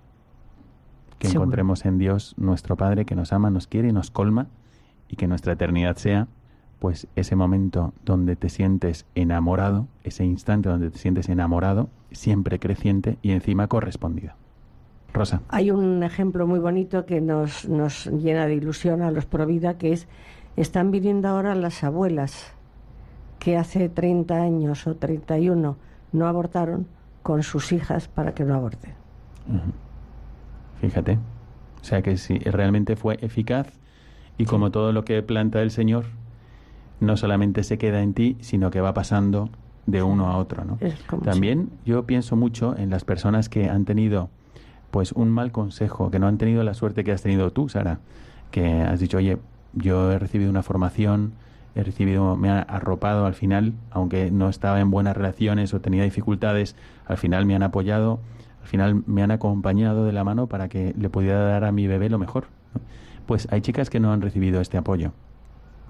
[1.19, 4.47] Que encontremos en Dios nuestro Padre que nos ama, nos quiere y nos colma
[5.07, 6.27] y que nuestra eternidad sea
[6.79, 13.19] pues ese momento donde te sientes enamorado, ese instante donde te sientes enamorado, siempre creciente
[13.21, 14.33] y encima correspondido.
[15.13, 15.41] Rosa.
[15.49, 19.93] Hay un ejemplo muy bonito que nos, nos llena de ilusión a los Provida, que
[19.93, 20.07] es,
[20.55, 22.55] están viviendo ahora las abuelas
[23.41, 25.75] que hace 30 años o 31
[26.11, 26.85] no abortaron
[27.23, 28.93] con sus hijas para que no aborten.
[30.79, 31.17] Fíjate.
[31.81, 33.67] O sea que sí, realmente fue eficaz
[34.37, 36.05] y como todo lo que planta el Señor,
[36.99, 39.49] no solamente se queda en ti, sino que va pasando
[39.87, 40.77] de uno a otro, ¿no?
[41.23, 44.29] También yo pienso mucho en las personas que han tenido
[44.91, 48.01] pues un mal consejo, que no han tenido la suerte que has tenido tú, Sara,
[48.51, 49.39] que has dicho, oye,
[49.73, 51.33] yo he recibido una formación,
[51.75, 56.03] he recibido, me ha arropado al final, aunque no estaba en buenas relaciones o tenía
[56.03, 58.19] dificultades, al final me han apoyado,
[58.61, 61.87] al final me han acompañado de la mano para que le pudiera dar a mi
[61.87, 62.45] bebé lo mejor.
[63.25, 65.13] Pues hay chicas que no han recibido este apoyo,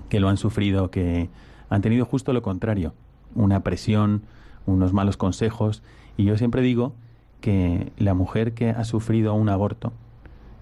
[0.09, 1.29] que lo han sufrido, que
[1.69, 2.93] han tenido justo lo contrario,
[3.33, 4.21] una presión,
[4.65, 5.81] unos malos consejos,
[6.17, 6.93] y yo siempre digo
[7.39, 9.93] que la mujer que ha sufrido un aborto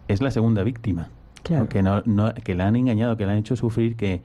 [0.08, 1.10] es la segunda víctima.
[1.43, 1.67] Claro.
[1.67, 4.21] Que, no, no- que la han engañado, que la han hecho sufrir, que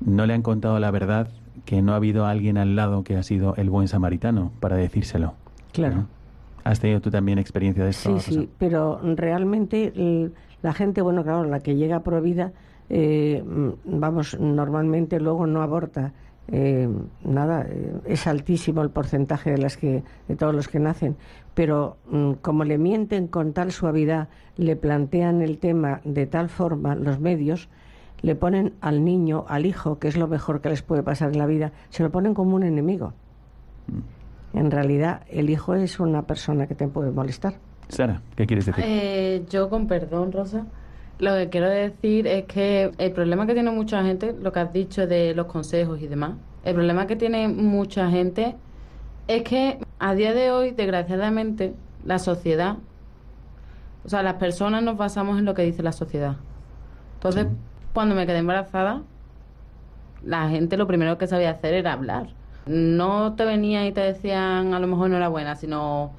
[0.00, 1.28] no le han contado la verdad,
[1.64, 5.34] que no ha habido alguien al lado que ha sido el buen samaritano para decírselo.
[5.72, 5.96] Claro.
[5.96, 6.06] ¿no?
[6.64, 8.18] ¿Has tenido tú también experiencia de esto?
[8.20, 9.92] Sí, sí, pero realmente
[10.62, 12.52] la gente, bueno, claro, la que llega Provida,
[12.90, 16.12] eh, mm, vamos, normalmente luego no aborta.
[16.50, 16.88] eh,
[17.24, 21.14] nada, eh, es altísimo el porcentaje de las que de todos los que nacen,
[21.54, 26.94] pero mm, como le mienten con tal suavidad, le plantean el tema de tal forma
[26.94, 27.68] los medios,
[28.22, 31.38] le ponen al niño, al hijo, que es lo mejor que les puede pasar en
[31.38, 33.12] la vida, se lo ponen como un enemigo.
[34.52, 37.54] En realidad, el hijo es una persona que te puede molestar.
[37.88, 38.84] Sara, ¿qué quieres decir?
[38.86, 40.66] Eh, yo con perdón, Rosa,
[41.18, 44.72] lo que quiero decir es que el problema que tiene mucha gente, lo que has
[44.72, 46.32] dicho de los consejos y demás,
[46.64, 48.56] el problema que tiene mucha gente
[49.26, 52.76] es que a día de hoy, desgraciadamente, la sociedad,
[54.04, 56.36] o sea, las personas nos basamos en lo que dice la sociedad.
[57.14, 57.56] Entonces, Sí.
[57.98, 59.02] Cuando me quedé embarazada,
[60.22, 62.28] la gente lo primero que sabía hacer era hablar.
[62.64, 66.12] No te venían y te decían, a lo mejor enhorabuena, sino,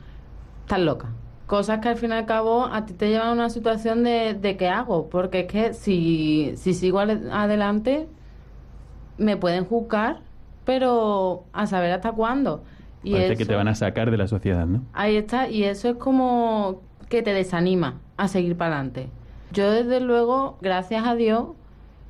[0.63, 1.07] estás loca.
[1.47, 4.33] Cosas que al fin y al cabo a ti te llevan a una situación de,
[4.33, 8.09] de qué hago, porque es que si, si sigo adelante,
[9.17, 10.19] me pueden juzgar,
[10.65, 12.61] pero a saber hasta cuándo.
[13.03, 14.83] Y Parece que te van a sacar de la sociedad, ¿no?
[14.91, 19.09] Ahí está, y eso es como que te desanima a seguir para adelante.
[19.53, 21.45] Yo desde luego, gracias a Dios,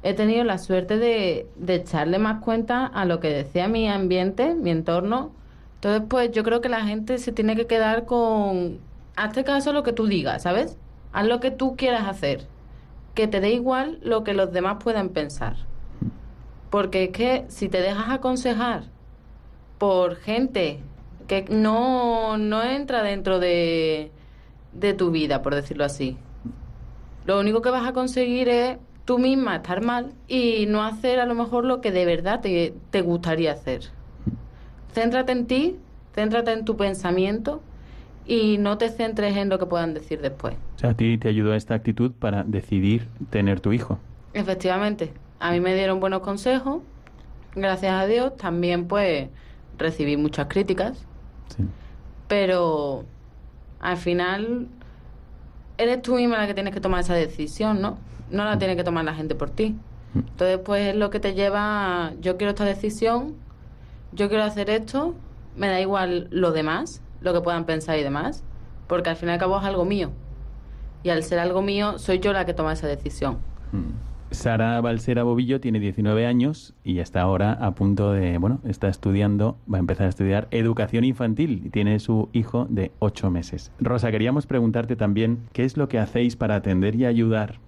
[0.04, 4.56] he tenido la suerte de, de echarle más cuenta a lo que decía mi ambiente,
[4.56, 5.32] mi entorno.
[5.76, 8.80] Entonces, pues yo creo que la gente se tiene que quedar con,
[9.16, 10.78] hazte caso lo que tú digas, ¿sabes?
[11.12, 12.48] Haz lo que tú quieras hacer.
[13.16, 15.56] Que te dé igual lo que los demás puedan pensar.
[16.70, 18.84] Porque es que si te dejas aconsejar
[19.78, 20.80] por gente
[21.28, 24.12] que no, no entra dentro de,
[24.74, 26.18] de tu vida, por decirlo así.
[27.26, 28.78] Lo único que vas a conseguir es
[29.10, 32.76] tú misma estar mal y no hacer a lo mejor lo que de verdad te,
[32.92, 33.86] te gustaría hacer.
[34.94, 35.78] Céntrate en ti,
[36.14, 37.60] céntrate en tu pensamiento
[38.28, 40.54] y no te centres en lo que puedan decir después.
[40.76, 43.98] O sea, a ti te ayudó esta actitud para decidir tener tu hijo.
[44.36, 46.84] Efectivamente, a mí me dieron buenos consejos,
[47.56, 49.28] gracias a Dios, también pues
[49.80, 51.04] recibí muchas críticas,
[51.58, 51.64] Sí.
[52.28, 53.06] pero
[53.80, 54.68] al final
[55.80, 57.98] eres tú misma la que tienes que tomar esa decisión, ¿no?
[58.30, 59.76] No la tiene que tomar la gente por ti.
[60.16, 63.36] Entonces, pues es lo que te lleva, a, yo quiero esta decisión,
[64.12, 65.16] yo quiero hacer esto,
[65.56, 68.44] me da igual lo demás, lo que puedan pensar y demás,
[68.88, 70.12] porque al fin y al cabo es algo mío.
[71.04, 73.38] Y al ser algo mío, soy yo la que toma esa decisión.
[74.32, 79.58] Sara Balsera Bobillo tiene 19 años y está ahora a punto de, bueno, está estudiando,
[79.72, 83.72] va a empezar a estudiar educación infantil y tiene su hijo de 8 meses.
[83.80, 87.60] Rosa, queríamos preguntarte también qué es lo que hacéis para atender y ayudar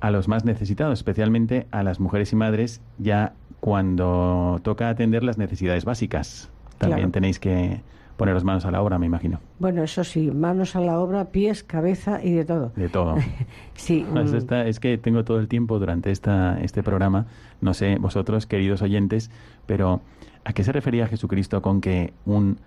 [0.00, 5.38] a los más necesitados, especialmente a las mujeres y madres, ya cuando toca atender las
[5.38, 6.50] necesidades básicas.
[6.78, 7.12] También Claro.
[7.12, 7.80] tenéis que
[8.16, 11.64] poneros manos a la obra, me imagino, Bueno, eso sí, manos a la obra, pies,
[11.64, 12.72] cabeza y de todo.
[12.76, 13.14] de todo.
[13.74, 17.26] Sí, No, es, mm, esta- es que tengo todo el tiempo durante esta, este programa,
[17.60, 19.30] no sé vosotros, queridos oyentes,
[19.66, 20.00] pero
[20.44, 22.58] ¿a qué se refería Jesucristo con que un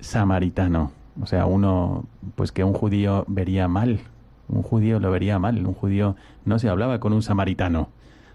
[0.00, 4.00] samaritano, o sea, uno, pues que un judío vería mal,
[4.48, 7.88] un judío lo vería mal, un judío no se hablaba con un samaritano,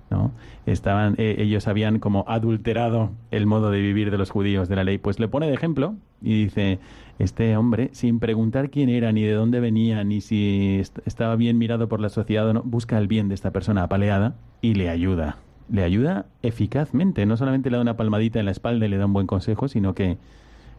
[0.10, 0.32] ¿no?
[0.65, 4.84] Estaban, eh, ellos habían como adulterado el modo de vivir de los judíos de la
[4.84, 6.80] ley, pues le pone de ejemplo y dice,
[7.17, 11.58] este hombre, sin preguntar quién era, ni de dónde venía, ni si est- estaba bien
[11.58, 14.89] mirado por la sociedad o no, busca el bien de esta persona apaleada y le
[14.89, 15.38] ayuda.
[15.71, 19.06] Le ayuda eficazmente, no solamente le da una palmadita en la espalda y le da
[19.06, 20.17] un buen consejo, sino que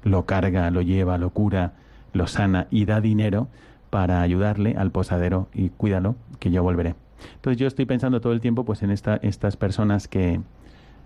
[0.05, 1.73] lo carga, lo lleva, lo cura,
[2.13, 3.49] lo sana y da dinero
[3.93, 6.95] para ayudarle al posadero y cuídalo, que yo volveré.
[7.35, 10.41] Entonces yo estoy pensando todo el tiempo pues en esta, estas personas que,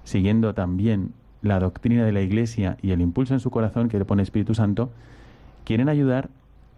[0.05, 4.05] siguiendo también la doctrina de la Iglesia y el impulso en su corazón que le
[4.05, 4.93] pone Espíritu Santo,
[5.65, 6.29] quieren ayudar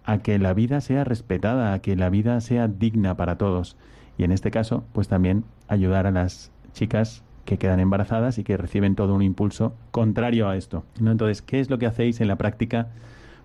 [0.07, 3.77] a que la vida sea respetada, a que la vida sea digna para todos.
[4.17, 8.57] Y en este caso, pues también ayudar a las chicas que quedan embarazadas y que
[8.57, 10.85] reciben todo un impulso contrario a esto.
[11.01, 11.11] ¿no?
[11.11, 12.89] Entonces, ¿qué es lo que hacéis en la práctica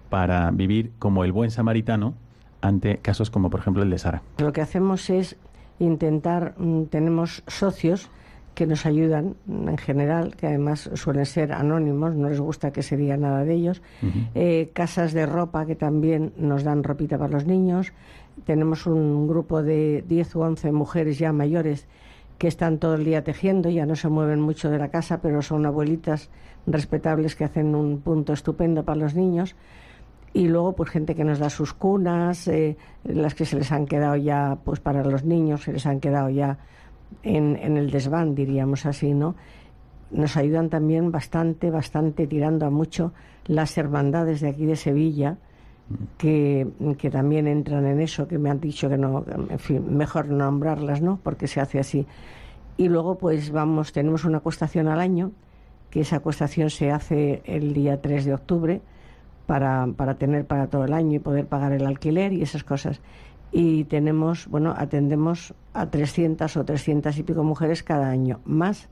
[0.09, 2.13] para vivir como el buen samaritano
[2.63, 4.21] ante casos como, por ejemplo, el de Sara?
[4.37, 5.35] Lo que hacemos es
[5.79, 8.09] intentar, mm, tenemos socios
[8.55, 12.83] que nos ayudan mm, en general, que además suelen ser anónimos, no les gusta que
[12.83, 13.81] se diga nada de ellos,
[14.35, 17.91] Eh, casas de ropa que también nos dan ropita para los niños,
[18.45, 21.87] tenemos un grupo de 10 u 11 mujeres ya mayores
[22.37, 25.41] que están todo el día tejiendo, ya no se mueven mucho de la casa, pero
[25.41, 26.29] son abuelitas
[26.65, 29.55] respetables que hacen un punto estupendo para los niños.
[30.33, 33.85] Y luego pues gente que nos da sus cunas, eh, las que se les han
[33.85, 36.57] quedado ya, pues para los niños se les han quedado ya
[37.21, 39.35] en, en el desván, diríamos así, ¿no?
[40.09, 43.13] Nos ayudan también bastante, bastante, tirando a mucho
[43.45, 45.37] las hermandades de aquí de Sevilla,
[46.17, 46.67] que,
[46.97, 51.01] que también entran en eso, que me han dicho que no, en fin, mejor nombrarlas,
[51.01, 51.19] ¿no?
[51.21, 52.07] Porque se hace así.
[52.77, 55.31] Y luego, pues vamos, tenemos una acuestación al año,
[55.89, 58.81] que esa acuestación se hace el día 3 de octubre,
[59.45, 63.01] para, para tener para todo el año y poder pagar el alquiler y esas cosas.
[63.51, 68.89] Y tenemos, bueno, atendemos a 300 o 300 y pico mujeres cada año, más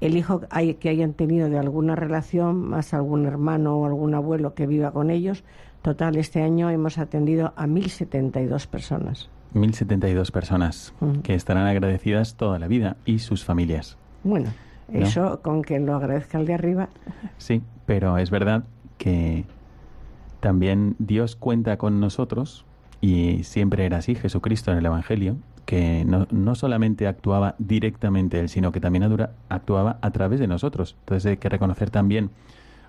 [0.00, 0.42] el hijo
[0.78, 5.10] que hayan tenido de alguna relación, más algún hermano o algún abuelo que viva con
[5.10, 5.44] ellos.
[5.82, 9.30] Total, este año hemos atendido a 1.072 personas.
[9.54, 13.96] 1.072 personas que estarán agradecidas toda la vida y sus familias.
[14.22, 14.50] Bueno,
[14.92, 16.88] eso con que lo agradezca el de arriba.
[17.38, 18.64] Sí, pero es verdad
[18.98, 19.44] que
[20.40, 22.64] también Dios cuenta con nosotros,
[23.00, 28.48] y siempre era así, Jesucristo en el Evangelio, que no, no solamente actuaba directamente Él,
[28.48, 29.04] sino que también
[29.48, 30.96] actuaba a través de nosotros.
[31.00, 32.30] Entonces hay que reconocer también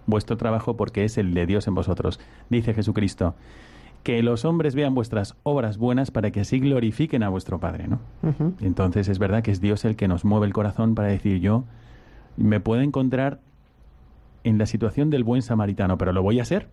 [0.06, 2.20] vuestro trabajo porque es el de Dios en vosotros.
[2.50, 3.36] Dice Jesucristo,
[4.04, 8.00] que los hombres vean vuestras obras buenas para que así glorifiquen a vuestro Padre, ¿no?
[8.62, 11.66] Entonces es verdad que es Dios el que nos mueve el corazón para decir yo
[12.38, 13.40] me puedo encontrar
[14.44, 16.70] en la situación del buen samaritano, pero lo voy a hacer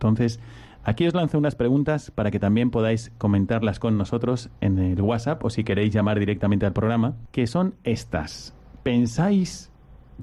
[0.00, 0.40] entonces,
[0.82, 5.44] aquí os lanzo unas preguntas para que también podáis comentarlas con nosotros en el WhatsApp
[5.44, 8.54] o si queréis llamar directamente al programa, que son estas.
[8.82, 9.70] ¿Pensáis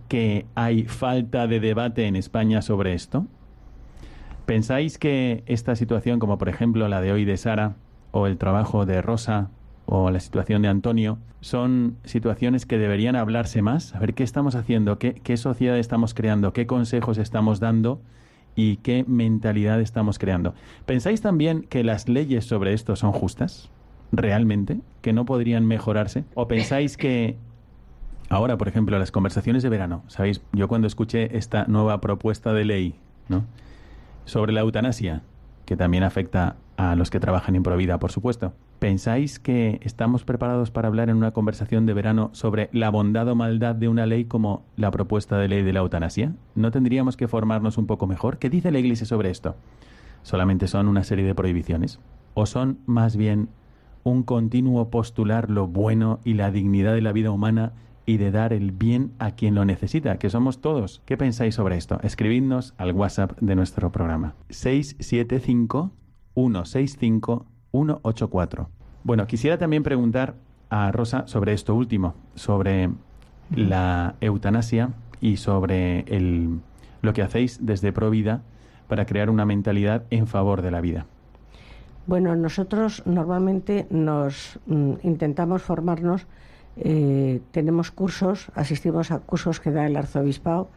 [0.08, 3.28] que hay falta de debate en España sobre esto?
[4.48, 7.76] ¿Pensáis que esta situación, como por ejemplo la de hoy de Sara,
[8.12, 9.52] o el trabajo de Rosa,
[9.86, 13.94] o la situación de Antonio, son situaciones que deberían hablarse más?
[13.94, 18.02] A ver qué estamos haciendo, qué, qué sociedad estamos creando, qué consejos estamos dando
[18.58, 20.56] y qué mentalidad estamos creando.
[20.88, 23.70] ¿Pensáis también que las leyes sobre esto son justas?
[24.12, 24.80] ¿Realmente?
[25.02, 26.26] ¿Que no podrían mejorarse?
[26.34, 27.38] ¿O pensáis que
[28.30, 30.42] ahora, por ejemplo, las conversaciones de verano, ¿sabéis?
[30.54, 32.96] Yo cuando escuché esta nueva propuesta de ley,
[33.30, 33.46] ¿no?
[34.26, 35.22] Sobre la eutanasia,
[35.66, 38.54] que también afecta a los que trabajan en Provida, por supuesto.
[38.80, 43.34] ¿Pensáis que estamos preparados para hablar en una conversación de verano sobre la bondad o
[43.34, 46.36] maldad de una ley como la propuesta de ley de la eutanasia?
[46.54, 48.38] ¿No tendríamos que formarnos un poco mejor?
[48.38, 49.56] ¿Qué dice la Iglesia sobre esto?
[50.22, 52.00] ¿Solamente son una serie de prohibiciones?
[52.36, 53.50] ¿O son más bien
[54.04, 57.74] un continuo postular lo bueno y la dignidad de la vida humana
[58.06, 61.02] y de dar el bien a quien lo necesita, que somos todos?
[61.06, 62.00] ¿Qué pensáis sobre esto?
[62.04, 64.36] Escribidnos al WhatsApp de nuestro programa.
[64.50, 65.92] 675
[66.36, 68.70] 165 184.
[69.04, 70.36] Bueno, quisiera también preguntar
[70.70, 72.90] a Rosa sobre esto último, sobre
[73.56, 74.90] la eutanasia
[75.22, 76.60] y sobre el,
[77.02, 78.42] lo que hacéis desde Provida
[78.88, 81.06] para crear una mentalidad en favor de la vida.
[82.06, 86.26] Bueno, nosotros normalmente nos mm, intentamos formarnos,
[86.78, 90.70] eh, tenemos cursos, asistimos a cursos que da el arzobispado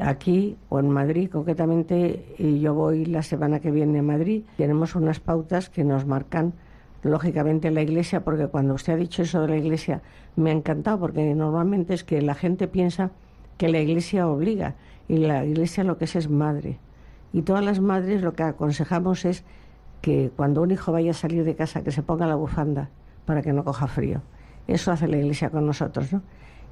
[0.00, 4.94] aquí o en Madrid concretamente, y yo voy la semana que viene a Madrid, tenemos
[4.94, 6.54] unas pautas que nos marcan
[7.02, 10.02] lógicamente la iglesia, porque cuando usted ha dicho eso de la iglesia
[10.36, 13.10] me ha encantado, porque normalmente es que la gente piensa
[13.58, 14.74] que la iglesia obliga,
[15.08, 16.78] y la iglesia lo que es es madre.
[17.32, 19.44] Y todas las madres lo que aconsejamos es
[20.00, 22.90] que cuando un hijo vaya a salir de casa, que se ponga la bufanda
[23.26, 24.22] para que no coja frío.
[24.66, 26.22] Eso hace la iglesia con nosotros, ¿no?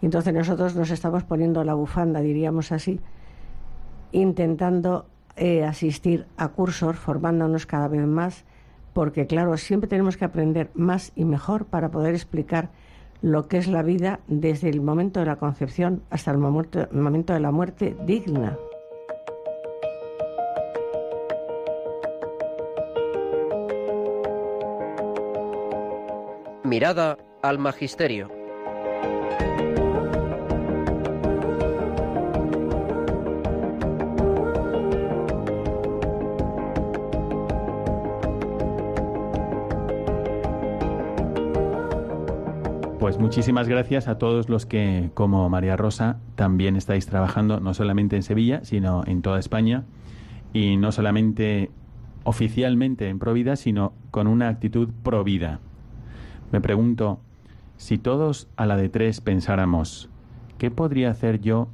[0.02, 3.00] Entonces nosotros nos estamos poniendo la bufanda, diríamos así,
[4.10, 8.44] intentando eh, asistir a cursos, formándonos cada vez más,
[8.92, 12.70] porque claro, siempre tenemos que aprender más y mejor para poder explicar
[13.22, 17.00] lo que es la vida desde el momento de la concepción hasta el momento, el
[17.00, 18.58] momento de la muerte digna.
[26.64, 28.42] Mirada al Magisterio.
[43.12, 48.16] Pues muchísimas gracias a todos los que, como María Rosa, también estáis trabajando no solamente
[48.16, 49.84] en Sevilla, sino en toda España,
[50.54, 51.70] y no solamente
[52.24, 55.60] oficialmente en Provida, sino con una actitud provida.
[56.52, 57.20] Me pregunto,
[57.76, 60.08] si todos a la de tres pensáramos,
[60.56, 61.68] ¿qué podría hacer yo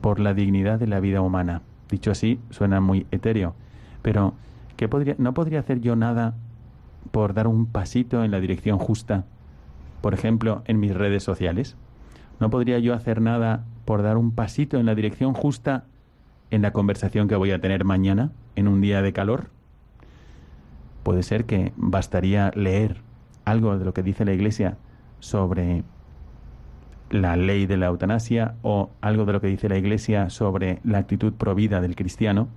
[0.00, 1.62] por la dignidad de la vida humana?
[1.88, 3.54] Dicho así, suena muy etéreo,
[4.02, 4.34] pero
[4.76, 6.34] ¿qué podría, ¿no podría hacer yo nada
[7.12, 9.26] por dar un pasito en la dirección justa?
[10.00, 11.76] Por ejemplo, en mis redes sociales?
[12.38, 15.84] ¿No podría yo hacer nada por dar un pasito en la dirección justa
[16.50, 19.50] en la conversación que voy a tener mañana, en un día de calor?
[21.02, 23.02] Puede ser que bastaría leer
[23.44, 24.76] algo de lo que dice la Iglesia
[25.18, 25.82] sobre
[27.10, 30.98] la ley de la eutanasia o algo de lo que dice la Iglesia sobre la
[30.98, 32.48] actitud provida del cristiano.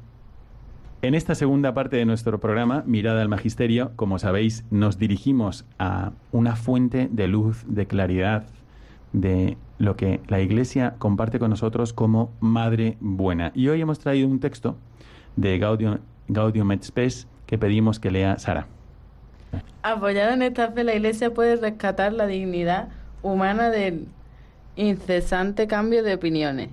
[1.04, 6.14] En esta segunda parte de nuestro programa, Mirada al Magisterio, como sabéis, nos dirigimos a
[6.32, 8.46] una fuente de luz, de claridad,
[9.12, 13.52] de lo que la Iglesia comparte con nosotros como Madre Buena.
[13.54, 14.78] Y hoy hemos traído un texto
[15.36, 15.98] de Gaudium,
[16.30, 18.68] Gaudium et Spes que pedimos que lea Sara.
[19.82, 22.88] Apoyada en esta fe, la Iglesia puede rescatar la dignidad
[23.22, 24.08] humana del
[24.78, 26.70] incesante cambio de opiniones,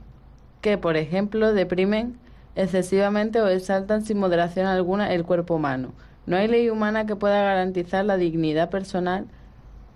[0.60, 2.19] que, por ejemplo, deprimen
[2.54, 5.92] excesivamente o exaltan sin moderación alguna el cuerpo humano.
[6.26, 9.26] No hay ley humana que pueda garantizar la dignidad personal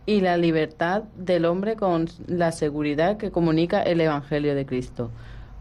[0.07, 5.11] y la libertad del hombre con la seguridad que comunica el Evangelio de Cristo,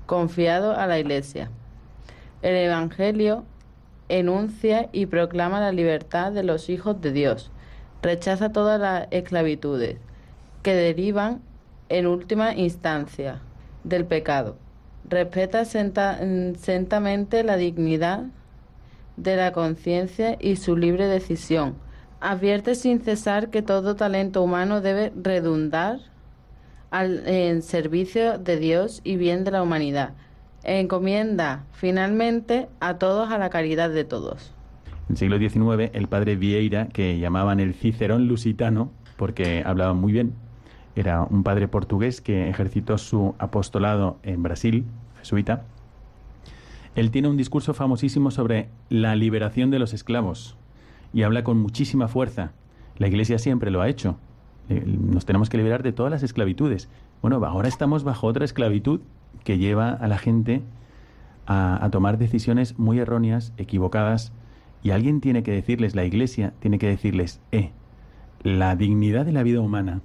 [0.05, 1.49] confiado a la Iglesia.
[2.41, 3.45] El Evangelio
[4.09, 7.51] enuncia y proclama la libertad de los hijos de Dios,
[8.01, 9.97] rechaza todas las esclavitudes
[10.61, 11.41] que derivan
[11.89, 13.39] en última instancia
[13.83, 14.57] del pecado,
[15.13, 18.25] respeta sentamente la dignidad
[19.15, 21.75] de la conciencia y su libre decisión,
[22.19, 25.99] advierte sin cesar que todo talento humano debe redundar
[26.91, 30.13] en servicio de Dios y bien de la humanidad.
[30.63, 34.53] Encomienda finalmente a todos a la caridad de todos.
[35.09, 40.13] En el siglo XIX, el padre Vieira, que llamaban el Cicerón lusitano, porque hablaba muy
[40.13, 40.33] bien,
[40.95, 44.85] era un padre portugués que ejercitó su apostolado en Brasil,
[45.23, 45.63] jesuita.
[46.95, 50.57] Él tiene un discurso famosísimo sobre la liberación de los esclavos
[51.13, 52.51] y habla con muchísima fuerza.
[52.97, 54.17] La Iglesia siempre lo ha hecho.
[54.69, 56.89] Eh, nos tenemos que liberar de todas las esclavitudes.
[57.21, 58.99] Bueno, ahora estamos bajo otra esclavitud
[59.43, 60.61] que lleva a la gente
[61.45, 64.31] a, a, tomar decisiones muy erróneas, equivocadas,
[64.83, 67.71] y alguien tiene que decirles, la Iglesia tiene que decirles, eh,
[68.43, 70.01] la dignidad de la vida humana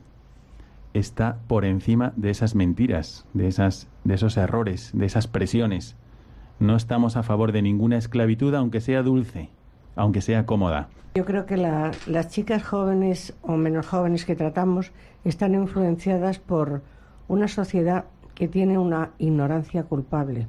[0.99, 5.97] está por encima de esas mentiras, de, esas, de esos errores, de esas presiones.
[6.59, 9.51] No estamos a favor de ninguna esclavitud, aunque sea dulce
[9.99, 10.89] aunque sea cómoda.
[11.17, 14.93] Yo creo que las chicas jóvenes o menos jóvenes que tratamos
[15.25, 16.83] están influenciadas por
[17.27, 20.47] una sociedad que tiene una ignorancia culpable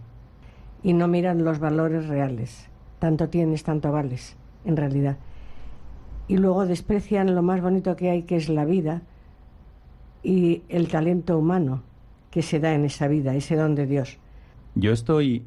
[0.83, 2.69] y no miran los valores reales.
[2.99, 5.17] Tanto tienes, tanto vales, en realidad.
[6.27, 9.01] Y luego desprecian lo más bonito que hay, que es la vida
[10.23, 11.83] y el talento humano
[12.31, 14.17] que se da en esa vida, ese don de Dios.
[14.75, 15.43] Yo estoy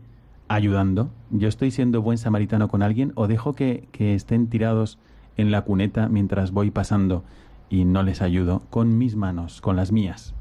[0.49, 1.11] ayudando?
[1.31, 4.99] ¿Yo estoy siendo buen samaritano con alguien o dejo que, estén tirados
[5.37, 7.25] en la cuneta mientras voy pasando
[7.70, 10.35] y no les ayudo con mis manos, con las mías,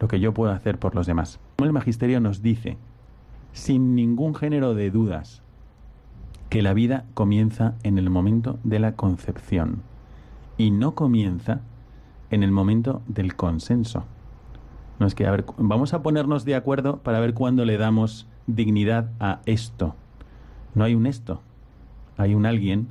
[0.00, 1.38] lo que yo puedo hacer por los demás?
[1.58, 2.76] El Magisterio nos dice,
[3.52, 5.42] sin ningún género de dudas,
[6.50, 9.82] que la vida comienza en el momento de la concepción
[10.56, 11.60] y no comienza
[12.34, 14.04] en el momento del consenso.
[14.98, 18.28] No es que, a ver, vamos a ponernos de acuerdo para ver cuándo le damos
[18.46, 19.94] dignidad a esto.
[20.74, 21.40] No hay un esto,
[22.16, 22.88] hay un alguien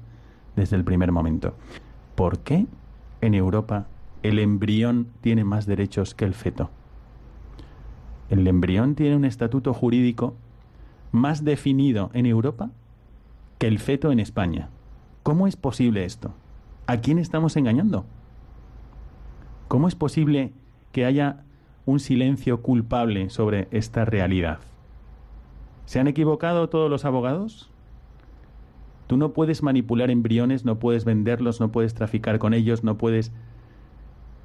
[0.55, 1.55] desde el primer momento.
[2.15, 2.65] ¿Por qué
[3.21, 3.87] en Europa
[4.21, 6.69] el embrión tiene más derechos que el feto?
[8.29, 10.35] El embrión tiene un estatuto jurídico
[11.11, 12.71] más definido en Europa
[13.59, 14.69] que el feto en España.
[15.21, 16.33] ¿Cómo es posible esto?
[16.87, 18.05] ¿A quién estamos engañando?
[19.74, 20.53] ¿Cómo es posible
[20.91, 21.45] que haya
[21.88, 24.59] un silencio culpable sobre esta realidad?
[25.86, 27.71] ¿Se han equivocado todos los abogados?
[29.07, 33.32] Tú no puedes manipular embriones, no puedes venderlos, no puedes traficar con ellos, no puedes...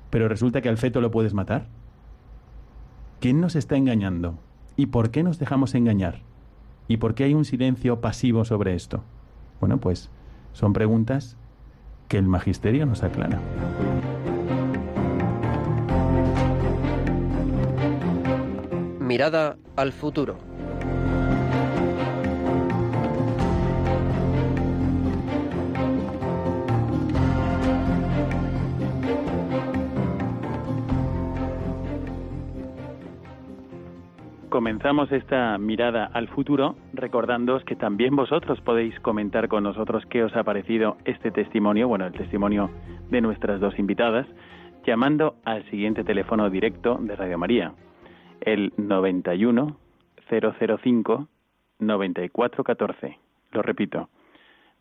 [0.09, 1.67] Pero resulta que al feto lo puedes matar.
[3.21, 4.39] ¿Quién nos está engañando?
[4.79, 6.21] ¿Y por qué nos dejamos engañar?
[6.89, 9.05] ¿Y por qué hay un silencio pasivo sobre esto?
[9.61, 10.11] Bueno, pues
[10.55, 11.37] son preguntas
[12.09, 13.39] que el magisterio nos aclara.
[19.09, 20.37] Mirada al futuro.
[34.51, 40.37] Comenzamos esta mirada al futuro recordándoos que también vosotros podéis comentar con nosotros qué os
[40.37, 42.69] ha parecido este testimonio, bueno, el testimonio
[43.09, 44.27] de nuestras dos invitadas,
[44.87, 47.73] llamando al siguiente teléfono directo de Radio María,
[48.41, 49.77] el 91
[50.29, 51.29] 005
[51.79, 53.19] 9414.
[53.53, 54.09] Lo repito,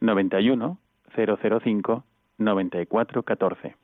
[0.02, 0.78] 91
[1.16, 2.04] 005
[2.38, 3.76] 9414.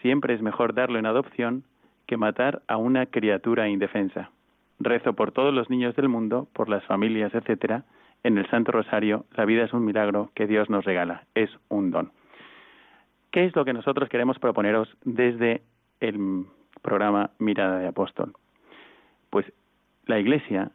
[0.01, 1.65] Siempre es mejor darlo en adopción
[2.07, 4.31] que matar a una criatura indefensa.
[4.79, 7.83] Rezo por todos los niños del mundo, por las familias, etcétera.
[8.23, 11.91] En el Santo Rosario, la vida es un milagro que Dios nos regala, es un
[11.91, 12.13] don.
[13.31, 15.63] ¿Qué es lo que nosotros queremos proponeros desde
[15.99, 16.45] el
[16.81, 18.31] programa Mirada de Apóstol?
[19.35, 19.51] Pues
[20.05, 20.71] la Iglesia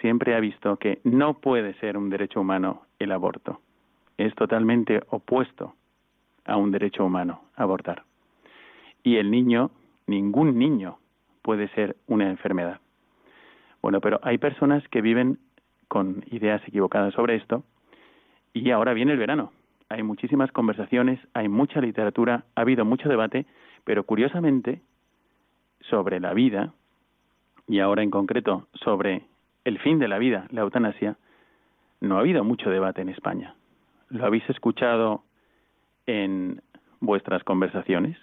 [0.00, 3.60] siempre ha visto que no puede ser un derecho humano el aborto.
[4.18, 5.76] Es totalmente opuesto
[6.44, 8.02] a un derecho humano abortar.
[9.04, 9.70] Y el niño,
[10.08, 10.98] ningún niño
[11.42, 12.80] puede ser una enfermedad.
[13.80, 15.38] Bueno, pero hay personas que viven
[15.86, 17.62] con ideas equivocadas sobre esto
[18.52, 19.52] y ahora viene el verano.
[19.88, 23.46] Hay muchísimas conversaciones, hay mucha literatura, ha habido mucho debate,
[23.84, 24.82] pero curiosamente
[25.82, 26.74] sobre la vida
[27.70, 29.22] y ahora en concreto sobre
[29.64, 31.16] el fin de la vida, la eutanasia,
[32.00, 33.54] no ha habido mucho debate en España.
[34.08, 35.22] ¿Lo habéis escuchado
[36.04, 36.62] en
[36.98, 38.18] vuestras conversaciones?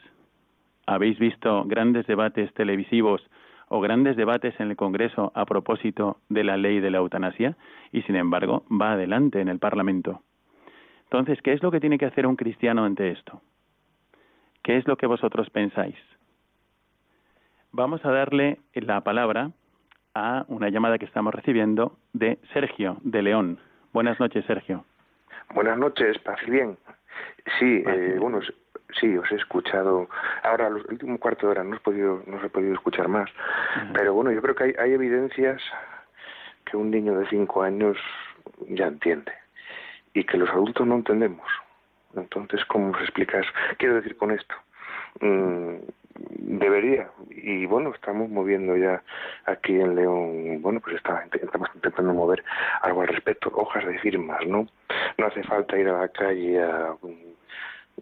[0.85, 3.25] ¿Habéis visto grandes debates televisivos
[3.69, 7.55] o grandes debates en el Congreso a propósito de la ley de la eutanasia?
[7.93, 10.23] Y sin embargo, va adelante en el Parlamento.
[11.05, 13.41] Entonces, ¿qué es lo que tiene que hacer un cristiano ante esto?
[14.61, 15.95] ¿Qué es lo que vosotros pensáis?
[17.77, 19.51] Vamos a darle la palabra
[20.15, 23.59] a una llamada que estamos recibiendo de Sergio, de León.
[23.93, 24.83] Buenas noches, Sergio.
[25.53, 26.75] Buenas noches, paz bien.
[27.59, 28.39] Sí, eh, bueno,
[28.99, 30.09] sí, os he escuchado.
[30.41, 33.29] Ahora, el último cuarto de hora no, he podido, no os he podido escuchar más.
[33.93, 35.61] Pero bueno, yo creo que hay, hay evidencias
[36.65, 37.95] que un niño de cinco años
[38.69, 39.33] ya entiende
[40.15, 41.47] y que los adultos no entendemos.
[42.15, 43.45] Entonces, ¿cómo os explicas?
[43.77, 44.55] Quiero decir con esto.
[45.21, 45.77] Mm,
[46.59, 49.03] debería y bueno estamos moviendo ya
[49.45, 52.43] aquí en León bueno pues estamos intentando mover
[52.81, 54.67] algo al respecto hojas de firmas no
[55.17, 56.95] no hace falta ir a la calle a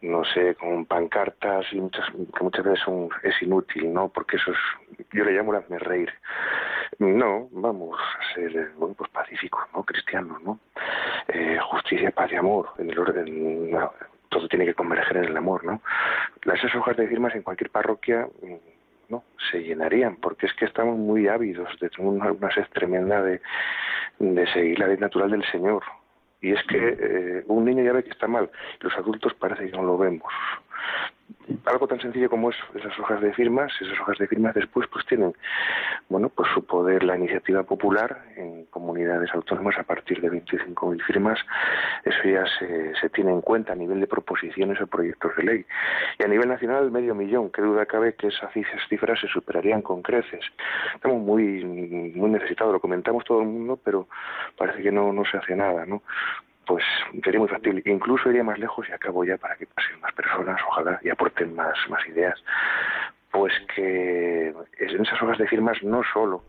[0.01, 4.09] no sé, con pancartas y muchas, que muchas veces son, es inútil, ¿no?
[4.09, 6.11] Porque eso es, yo le llamo hazme reír.
[6.99, 9.83] No, vamos a ser, bueno, pues pacíficos, ¿no?
[9.83, 10.59] Cristianos, ¿no?
[11.27, 13.71] Eh, justicia, paz y amor, en el orden,
[14.35, 15.81] todo tiene que converger en el amor, ¿no?
[16.53, 18.55] Esas hojas de firmas en cualquier parroquia mm,
[19.07, 23.39] no se llenarían, porque es que estamos muy ávidos de una, una sed tremenda de,
[24.19, 25.83] de seguir la ley natural del Señor.
[26.41, 29.77] Y es que eh, un niño ya ve que está mal, los adultos parece que
[29.77, 30.33] no lo vemos
[31.65, 35.05] algo tan sencillo como eso, esas hojas de firmas, esas hojas de firmas después pues
[35.05, 35.33] tienen,
[36.09, 41.39] bueno, pues su poder la iniciativa popular en comunidades autónomas a partir de 25.000 firmas,
[42.03, 45.65] eso ya se, se tiene en cuenta a nivel de proposiciones o proyectos de ley.
[46.19, 48.51] Y a nivel nacional medio millón, qué duda cabe que esas
[48.89, 50.45] cifras se superarían con creces.
[50.93, 54.07] Estamos muy, muy necesitados, lo comentamos todo el mundo, pero
[54.57, 56.01] parece que no, no se hace nada, ¿no?
[56.65, 56.83] Pues
[57.23, 57.81] sería muy fácil.
[57.85, 61.55] Incluso iría más lejos y acabo ya para que pasen más personas, ojalá, y aporten
[61.55, 62.41] más, más ideas.
[63.31, 66.45] Pues que en esas hojas de firmas no solo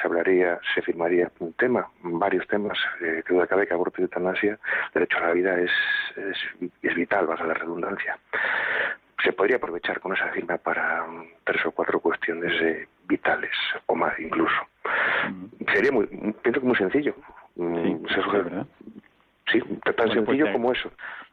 [0.00, 4.04] se hablaría, se firmaría un tema, varios temas, eh, que duda cabe que aborto y
[4.04, 4.58] eutanasia,
[4.94, 5.70] derecho a la vida es,
[6.16, 6.36] es,
[6.82, 8.18] es vital, valga la redundancia.
[9.24, 11.04] Se podría aprovechar con esa firma para
[11.42, 13.50] tres o cuatro cuestiones eh, vitales,
[13.86, 14.54] o más incluso.
[15.28, 15.72] Mm.
[15.72, 17.16] Sería muy, pienso que muy sencillo.
[17.56, 18.20] Mm, Sí,
[19.50, 20.90] tan pues sencillo como eso.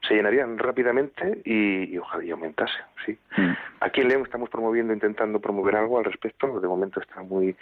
[0.08, 3.18] Se llenarían rápidamente y, ojalá y aumentase, sí.
[3.38, 3.54] Mm.
[3.82, 6.60] Aquí en León estamos promoviendo, intentando promover algo al respecto.
[6.60, 7.56] De momento está muy,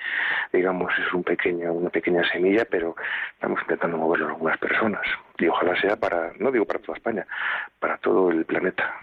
[0.51, 2.95] digamos, es un pequeño, una pequeña semilla, pero
[3.33, 5.01] estamos intentando moverlo a algunas personas.
[5.37, 7.25] Y ojalá sea para, no digo para toda España,
[7.79, 8.93] para todo el planeta.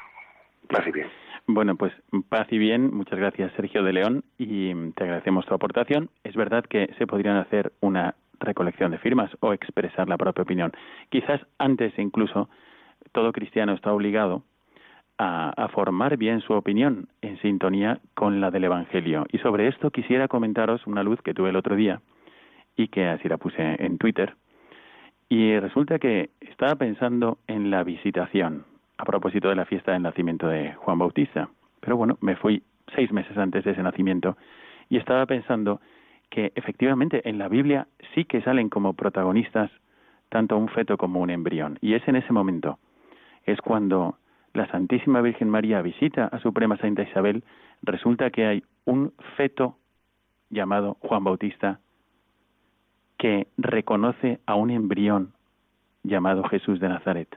[0.68, 1.08] Paz y bien.
[1.46, 1.92] Bueno, pues
[2.28, 2.94] paz y bien.
[2.94, 6.10] Muchas gracias, Sergio de León, y te agradecemos tu aportación.
[6.22, 10.72] Es verdad que se podrían hacer una recolección de firmas o expresar la propia opinión.
[11.10, 12.48] Quizás antes incluso
[13.12, 14.42] todo cristiano está obligado
[15.22, 19.26] a, formar bien su opinión en sintonía con la del Evangelio.
[19.30, 22.00] Y sobre esto quisiera comentaros una luz que tuve el otro día
[22.74, 24.34] y que así la puse en Twitter.
[25.28, 28.64] Y resulta que estaba pensando en la visitación
[28.96, 31.50] a propósito de la fiesta del nacimiento de Juan Bautista.
[31.80, 32.62] Pero bueno, me fui
[32.94, 34.36] seis meses antes de ese nacimiento
[34.88, 35.80] y estaba pensando
[36.30, 39.70] que efectivamente en la Biblia sí que salen como protagonistas
[40.28, 41.78] tanto un feto como un embrión.
[41.80, 42.78] Y es en ese momento,
[43.44, 44.16] es cuando
[44.54, 47.42] la Santísima Virgen María visita a Suprema Santa Isabel,
[47.82, 49.76] resulta que hay un feto
[50.50, 51.80] llamado Juan Bautista
[53.18, 55.32] que reconoce a un embrión
[56.02, 57.28] llamado Jesús de Nazaret,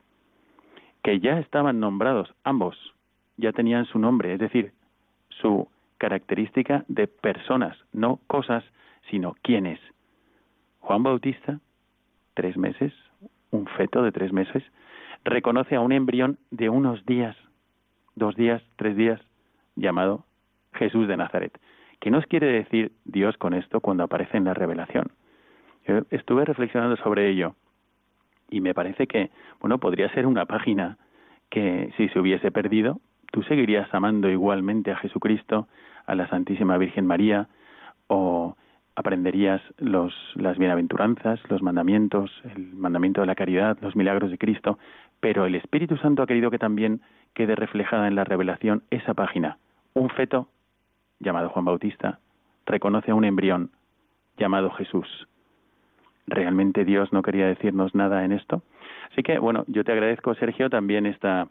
[1.04, 2.78] que ya estaban nombrados ambos,
[3.38, 4.72] ya tenían su nombre, es decir,
[5.30, 5.68] su
[6.04, 8.66] característica de personas, no cosas,
[9.10, 9.80] sino quiénes.
[10.82, 11.62] Juan Bautista,
[12.34, 12.92] tres meses,
[13.52, 14.66] un feto de tres meses,
[15.24, 17.38] reconoce a un embrión de unos días,
[18.16, 19.22] dos días, tres días,
[19.78, 20.26] llamado
[20.74, 21.58] Jesús de Nazaret.
[22.02, 25.08] ¿Qué nos quiere decir Dios con esto cuando aparece en la revelación?
[25.88, 27.56] Yo estuve reflexionando sobre ello
[28.50, 29.32] y me parece que,
[29.62, 30.98] bueno, podría ser una página
[31.50, 33.00] que si se hubiese perdido,
[33.32, 35.70] tú seguirías amando igualmente a Jesucristo,
[36.06, 37.48] a la Santísima Virgen María,
[38.08, 38.56] o
[38.96, 44.78] aprenderías los, las bienaventuranzas, los mandamientos, el mandamiento de la caridad, los milagros de Cristo,
[45.20, 47.02] pero el Espíritu Santo ha querido que también
[47.34, 49.58] quede reflejada en la revelación esa página.
[49.94, 50.48] Un feto
[51.20, 52.20] llamado Juan Bautista
[52.66, 53.72] reconoce a un embrión
[54.38, 55.08] llamado Jesús.
[56.28, 58.62] ¿Realmente Dios no quería decirnos nada en esto?
[59.12, 61.48] Así que, bueno, yo te agradezco, Sergio, también esta,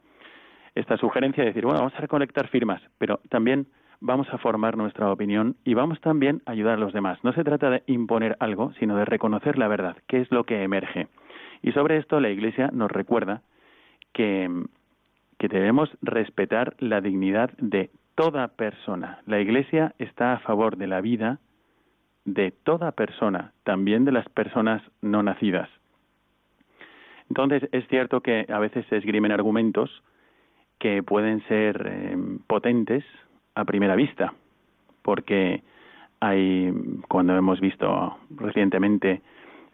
[0.74, 3.66] esta sugerencia de decir, bueno, vamos a recolectar firmas, pero también
[4.02, 7.18] vamos a formar nuestra opinión y vamos también a ayudar a los demás.
[7.22, 10.62] No se trata de imponer algo, sino de reconocer la verdad, qué es lo que
[10.62, 11.06] emerge.
[11.62, 13.42] Y sobre esto la Iglesia nos recuerda
[14.12, 14.50] que,
[15.38, 19.20] que debemos respetar la dignidad de toda persona.
[19.26, 21.38] La Iglesia está a favor de la vida
[22.24, 25.68] de toda persona, también de las personas no nacidas.
[27.28, 30.02] Entonces, es cierto que a veces se esgrimen argumentos
[30.78, 32.16] que pueden ser eh,
[32.48, 33.04] potentes
[33.54, 34.32] a primera vista,
[35.02, 35.62] porque
[36.20, 36.72] hay,
[37.08, 39.20] cuando hemos visto recientemente,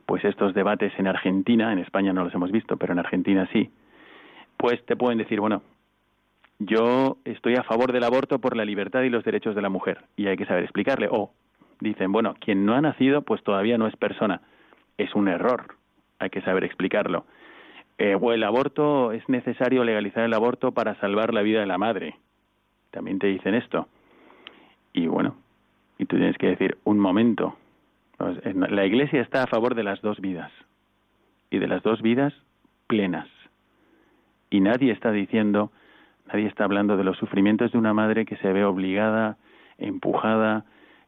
[0.06, 3.70] pues estos debates en Argentina, en España no los hemos visto, pero en Argentina sí,
[4.56, 5.62] pues te pueden decir, bueno,
[6.58, 10.04] yo estoy a favor del aborto por la libertad y los derechos de la mujer,
[10.16, 11.30] y hay que saber explicarle, o
[11.80, 14.40] dicen, bueno, quien no ha nacido, pues todavía no es persona,
[14.96, 15.76] es un error,
[16.18, 17.26] hay que saber explicarlo.
[17.98, 21.78] Eh, o el aborto, es necesario legalizar el aborto para salvar la vida de la
[21.78, 22.16] madre
[22.98, 23.86] también te dicen esto.
[24.92, 25.36] Y bueno,
[25.98, 27.56] y tú tienes que decir, un momento,
[28.18, 30.50] la Iglesia está a favor de las dos vidas,
[31.48, 32.34] y de las dos vidas
[32.88, 33.28] plenas.
[34.50, 35.70] Y nadie está diciendo,
[36.26, 39.36] nadie está hablando de los sufrimientos de una madre que se ve obligada,
[39.78, 40.64] empujada,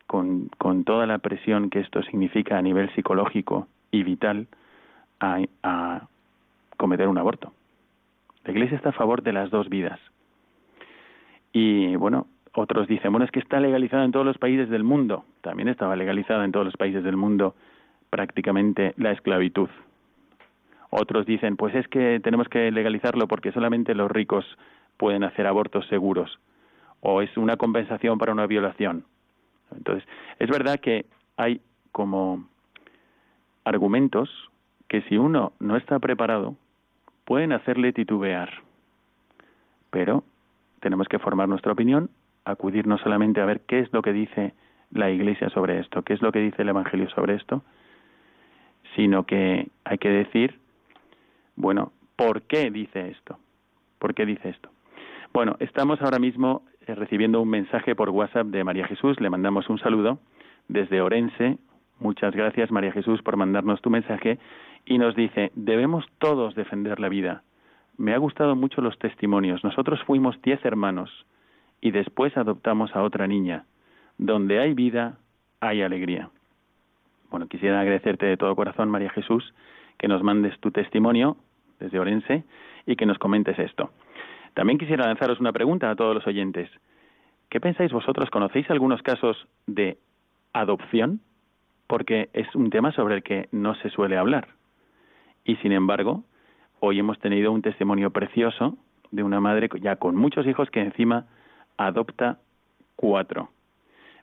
[0.07, 4.47] con, con toda la presión que esto significa a nivel psicológico y vital,
[5.18, 6.07] a, a
[6.76, 7.53] cometer un aborto.
[8.45, 9.99] La Iglesia está a favor de las dos vidas.
[11.53, 15.24] Y bueno, otros dicen, bueno, es que está legalizada en todos los países del mundo.
[15.40, 17.55] También estaba legalizada en todos los países del mundo
[18.11, 19.68] prácticamente la esclavitud.
[20.90, 24.44] Otros dicen, pues es que tenemos que legalizarlo porque solamente los ricos
[24.96, 26.38] pueden hacer abortos seguros
[27.01, 29.05] o es una compensación para una violación.
[29.74, 30.07] Entonces,
[30.38, 31.61] es verdad que hay
[31.92, 32.44] como
[33.64, 34.28] argumentos
[34.88, 36.57] que si uno no está preparado
[37.24, 38.51] pueden hacerle titubear.
[39.90, 40.24] Pero
[40.81, 42.11] tenemos que formar nuestra opinión,
[42.45, 44.55] acudir no solamente a ver qué es lo que dice
[44.91, 47.62] la Iglesia sobre esto, qué es lo que dice el Evangelio sobre esto,
[48.97, 50.59] sino que hay que decir,
[51.57, 53.39] bueno, ¿por qué dice esto?
[53.99, 54.70] ¿Por qué dice esto?
[55.33, 59.68] Bueno, estamos ahora mismo eh, recibiendo un mensaje por WhatsApp de María Jesús, le mandamos
[59.68, 60.18] un saludo
[60.68, 61.59] desde Orense.
[62.01, 64.39] Muchas gracias María Jesús por mandarnos tu mensaje
[64.87, 67.43] y nos dice, debemos todos defender la vida,
[68.01, 69.62] me ha gustado mucho los testimonios.
[69.62, 71.11] Nosotros fuimos diez hermanos
[71.82, 73.66] y después adoptamos a otra niña.
[74.16, 75.18] Donde hay vida,
[75.61, 76.30] hay alegría.
[77.30, 79.53] Bueno, quisiera agradecerte de todo corazón, María Jesús,
[79.98, 81.36] que nos mandes tu testimonio
[81.78, 82.44] desde Orense
[82.86, 83.90] y que nos comentes esto.
[84.55, 86.70] También quisiera lanzaros una pregunta a todos los oyentes.
[87.51, 88.30] ¿Qué pensáis vosotros?
[88.30, 89.98] ¿Conocéis algunos casos de
[90.55, 91.20] adopción?
[91.86, 94.48] Porque es un tema sobre el que no se suele hablar.
[95.44, 96.24] Y sin embargo,
[96.81, 98.76] hoy hemos tenido un testimonio precioso
[99.11, 101.26] de una madre ya con muchos hijos que encima
[101.76, 102.39] adopta
[102.97, 103.51] cuatro.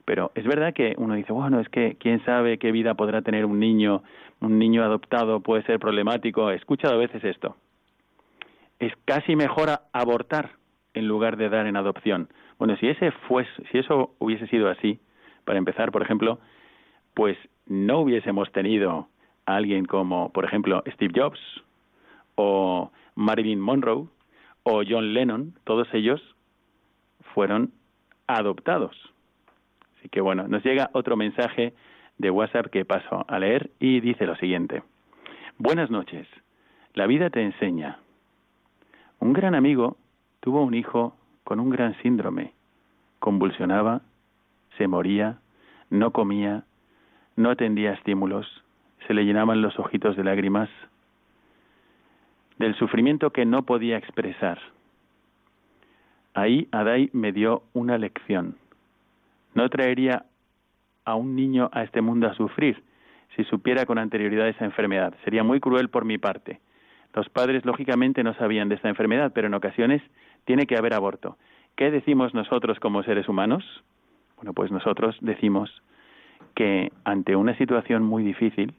[0.04, 3.44] Pero es verdad que uno dice, bueno, es que quién sabe qué vida podrá tener
[3.44, 4.02] un niño,
[4.40, 6.50] un niño adoptado puede ser problemático.
[6.50, 7.56] He escuchado a veces esto.
[8.78, 10.52] Es casi mejor abortar
[10.94, 12.28] en lugar de dar en adopción.
[12.58, 14.98] Bueno, si ese fuese, si eso hubiese sido así,
[15.44, 16.38] para empezar, por ejemplo,
[17.14, 17.36] pues
[17.66, 19.08] no hubiésemos tenido
[19.44, 21.40] a alguien como, por ejemplo, Steve Jobs,
[22.40, 24.06] o Marilyn Monroe
[24.62, 26.22] o John Lennon, todos ellos
[27.34, 27.72] fueron
[28.28, 28.96] adoptados.
[29.98, 31.74] Así que bueno, nos llega otro mensaje
[32.16, 34.84] de WhatsApp que paso a leer y dice lo siguiente.
[35.58, 36.28] Buenas noches.
[36.94, 37.98] La vida te enseña.
[39.18, 39.96] Un gran amigo
[40.38, 42.52] tuvo un hijo con un gran síndrome.
[43.18, 44.02] Convulsionaba,
[44.76, 45.38] se moría,
[45.90, 46.62] no comía,
[47.34, 48.46] no atendía estímulos,
[49.08, 50.68] se le llenaban los ojitos de lágrimas,
[52.58, 54.58] del sufrimiento que no podía expresar.
[56.34, 58.56] Ahí Adai me dio una lección.
[59.54, 60.24] No traería
[61.04, 62.82] a un niño a este mundo a sufrir
[63.36, 65.14] si supiera con anterioridad esa enfermedad.
[65.24, 66.60] Sería muy cruel por mi parte.
[67.14, 70.02] Los padres, lógicamente, no sabían de esta enfermedad, pero en ocasiones
[70.44, 71.36] tiene que haber aborto.
[71.76, 73.64] ¿Qué decimos nosotros como seres humanos?
[74.36, 75.82] Bueno, pues nosotros decimos
[76.54, 78.74] que ante una situación muy difícil,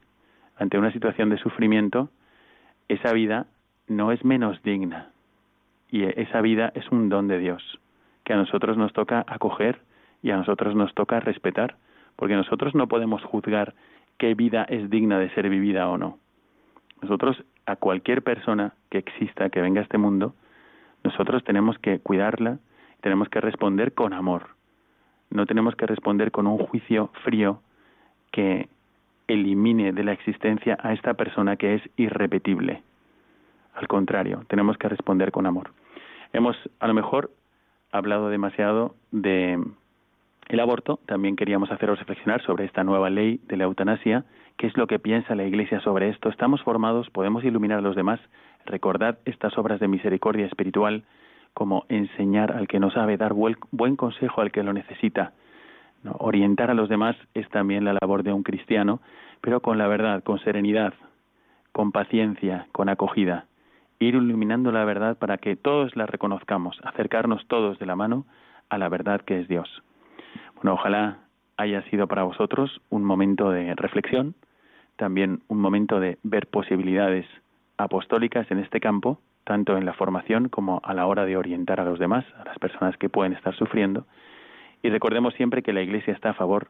[0.57, 2.09] ante una situación de sufrimiento,
[2.88, 3.47] esa vida
[3.89, 5.09] no es menos digna.
[5.91, 7.79] Y esa vida es un don de Dios,
[8.23, 9.81] que a nosotros nos toca acoger
[10.21, 11.75] y a nosotros nos toca respetar,
[12.15, 13.73] porque nosotros no podemos juzgar
[14.17, 16.19] qué vida es digna de ser vivida o no.
[17.01, 20.35] Nosotros, a cualquier persona que exista, que venga a este mundo,
[21.03, 22.59] nosotros tenemos que cuidarla,
[23.01, 24.47] tenemos que responder con amor.
[25.29, 27.61] No tenemos que responder con un juicio frío
[28.31, 28.67] que
[29.27, 32.83] elimine de la existencia a esta persona que es irrepetible.
[33.80, 35.71] Al contrario, tenemos que responder con amor.
[36.34, 37.32] Hemos a lo mejor
[37.93, 39.57] hablado demasiado de
[40.49, 44.25] el aborto, también queríamos haceros reflexionar sobre esta nueva ley de la eutanasia,
[44.57, 46.27] qué es lo que piensa la Iglesia sobre esto.
[46.27, 48.19] Estamos formados, podemos iluminar a los demás.
[48.65, 51.03] Recordad estas obras de misericordia espiritual
[51.53, 55.32] como enseñar al que no sabe, dar buen consejo al que lo necesita.
[56.17, 58.99] Orientar a los demás es también la labor de un cristiano,
[59.39, 60.93] pero con la verdad, con serenidad,
[61.71, 63.45] con paciencia, con acogida.
[63.99, 68.25] Ir iluminando la verdad para que todos la reconozcamos, acercarnos todos de la mano
[68.69, 69.83] a la verdad que es Dios.
[70.55, 71.19] Bueno, ojalá
[71.57, 74.35] haya sido para vosotros un momento de reflexión,
[74.95, 77.25] también un momento de ver posibilidades
[77.77, 81.85] apostólicas en este campo, tanto en la formación como a la hora de orientar a
[81.85, 84.05] los demás, a las personas que pueden estar sufriendo.
[84.81, 86.69] Y recordemos siempre que la Iglesia está a favor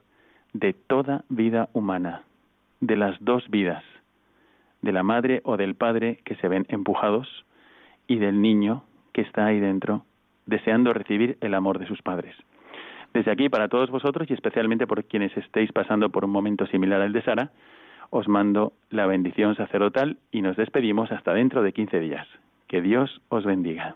[0.54, 2.24] de toda vida humana,
[2.80, 3.84] de las dos vidas,
[4.82, 7.46] de la madre o del padre que se ven empujados
[8.08, 10.06] y del niño que está ahí dentro
[10.50, 12.36] deseando recibir el amor de sus padres.
[13.14, 17.02] Desde aquí, para todos vosotros y especialmente por quienes estéis pasando por un momento similar
[17.02, 17.52] al de Sara,
[18.10, 22.28] os mando la bendición sacerdotal y nos despedimos hasta dentro de 15 días.
[22.68, 23.96] Que Dios os bendiga.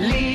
[0.00, 0.29] Leave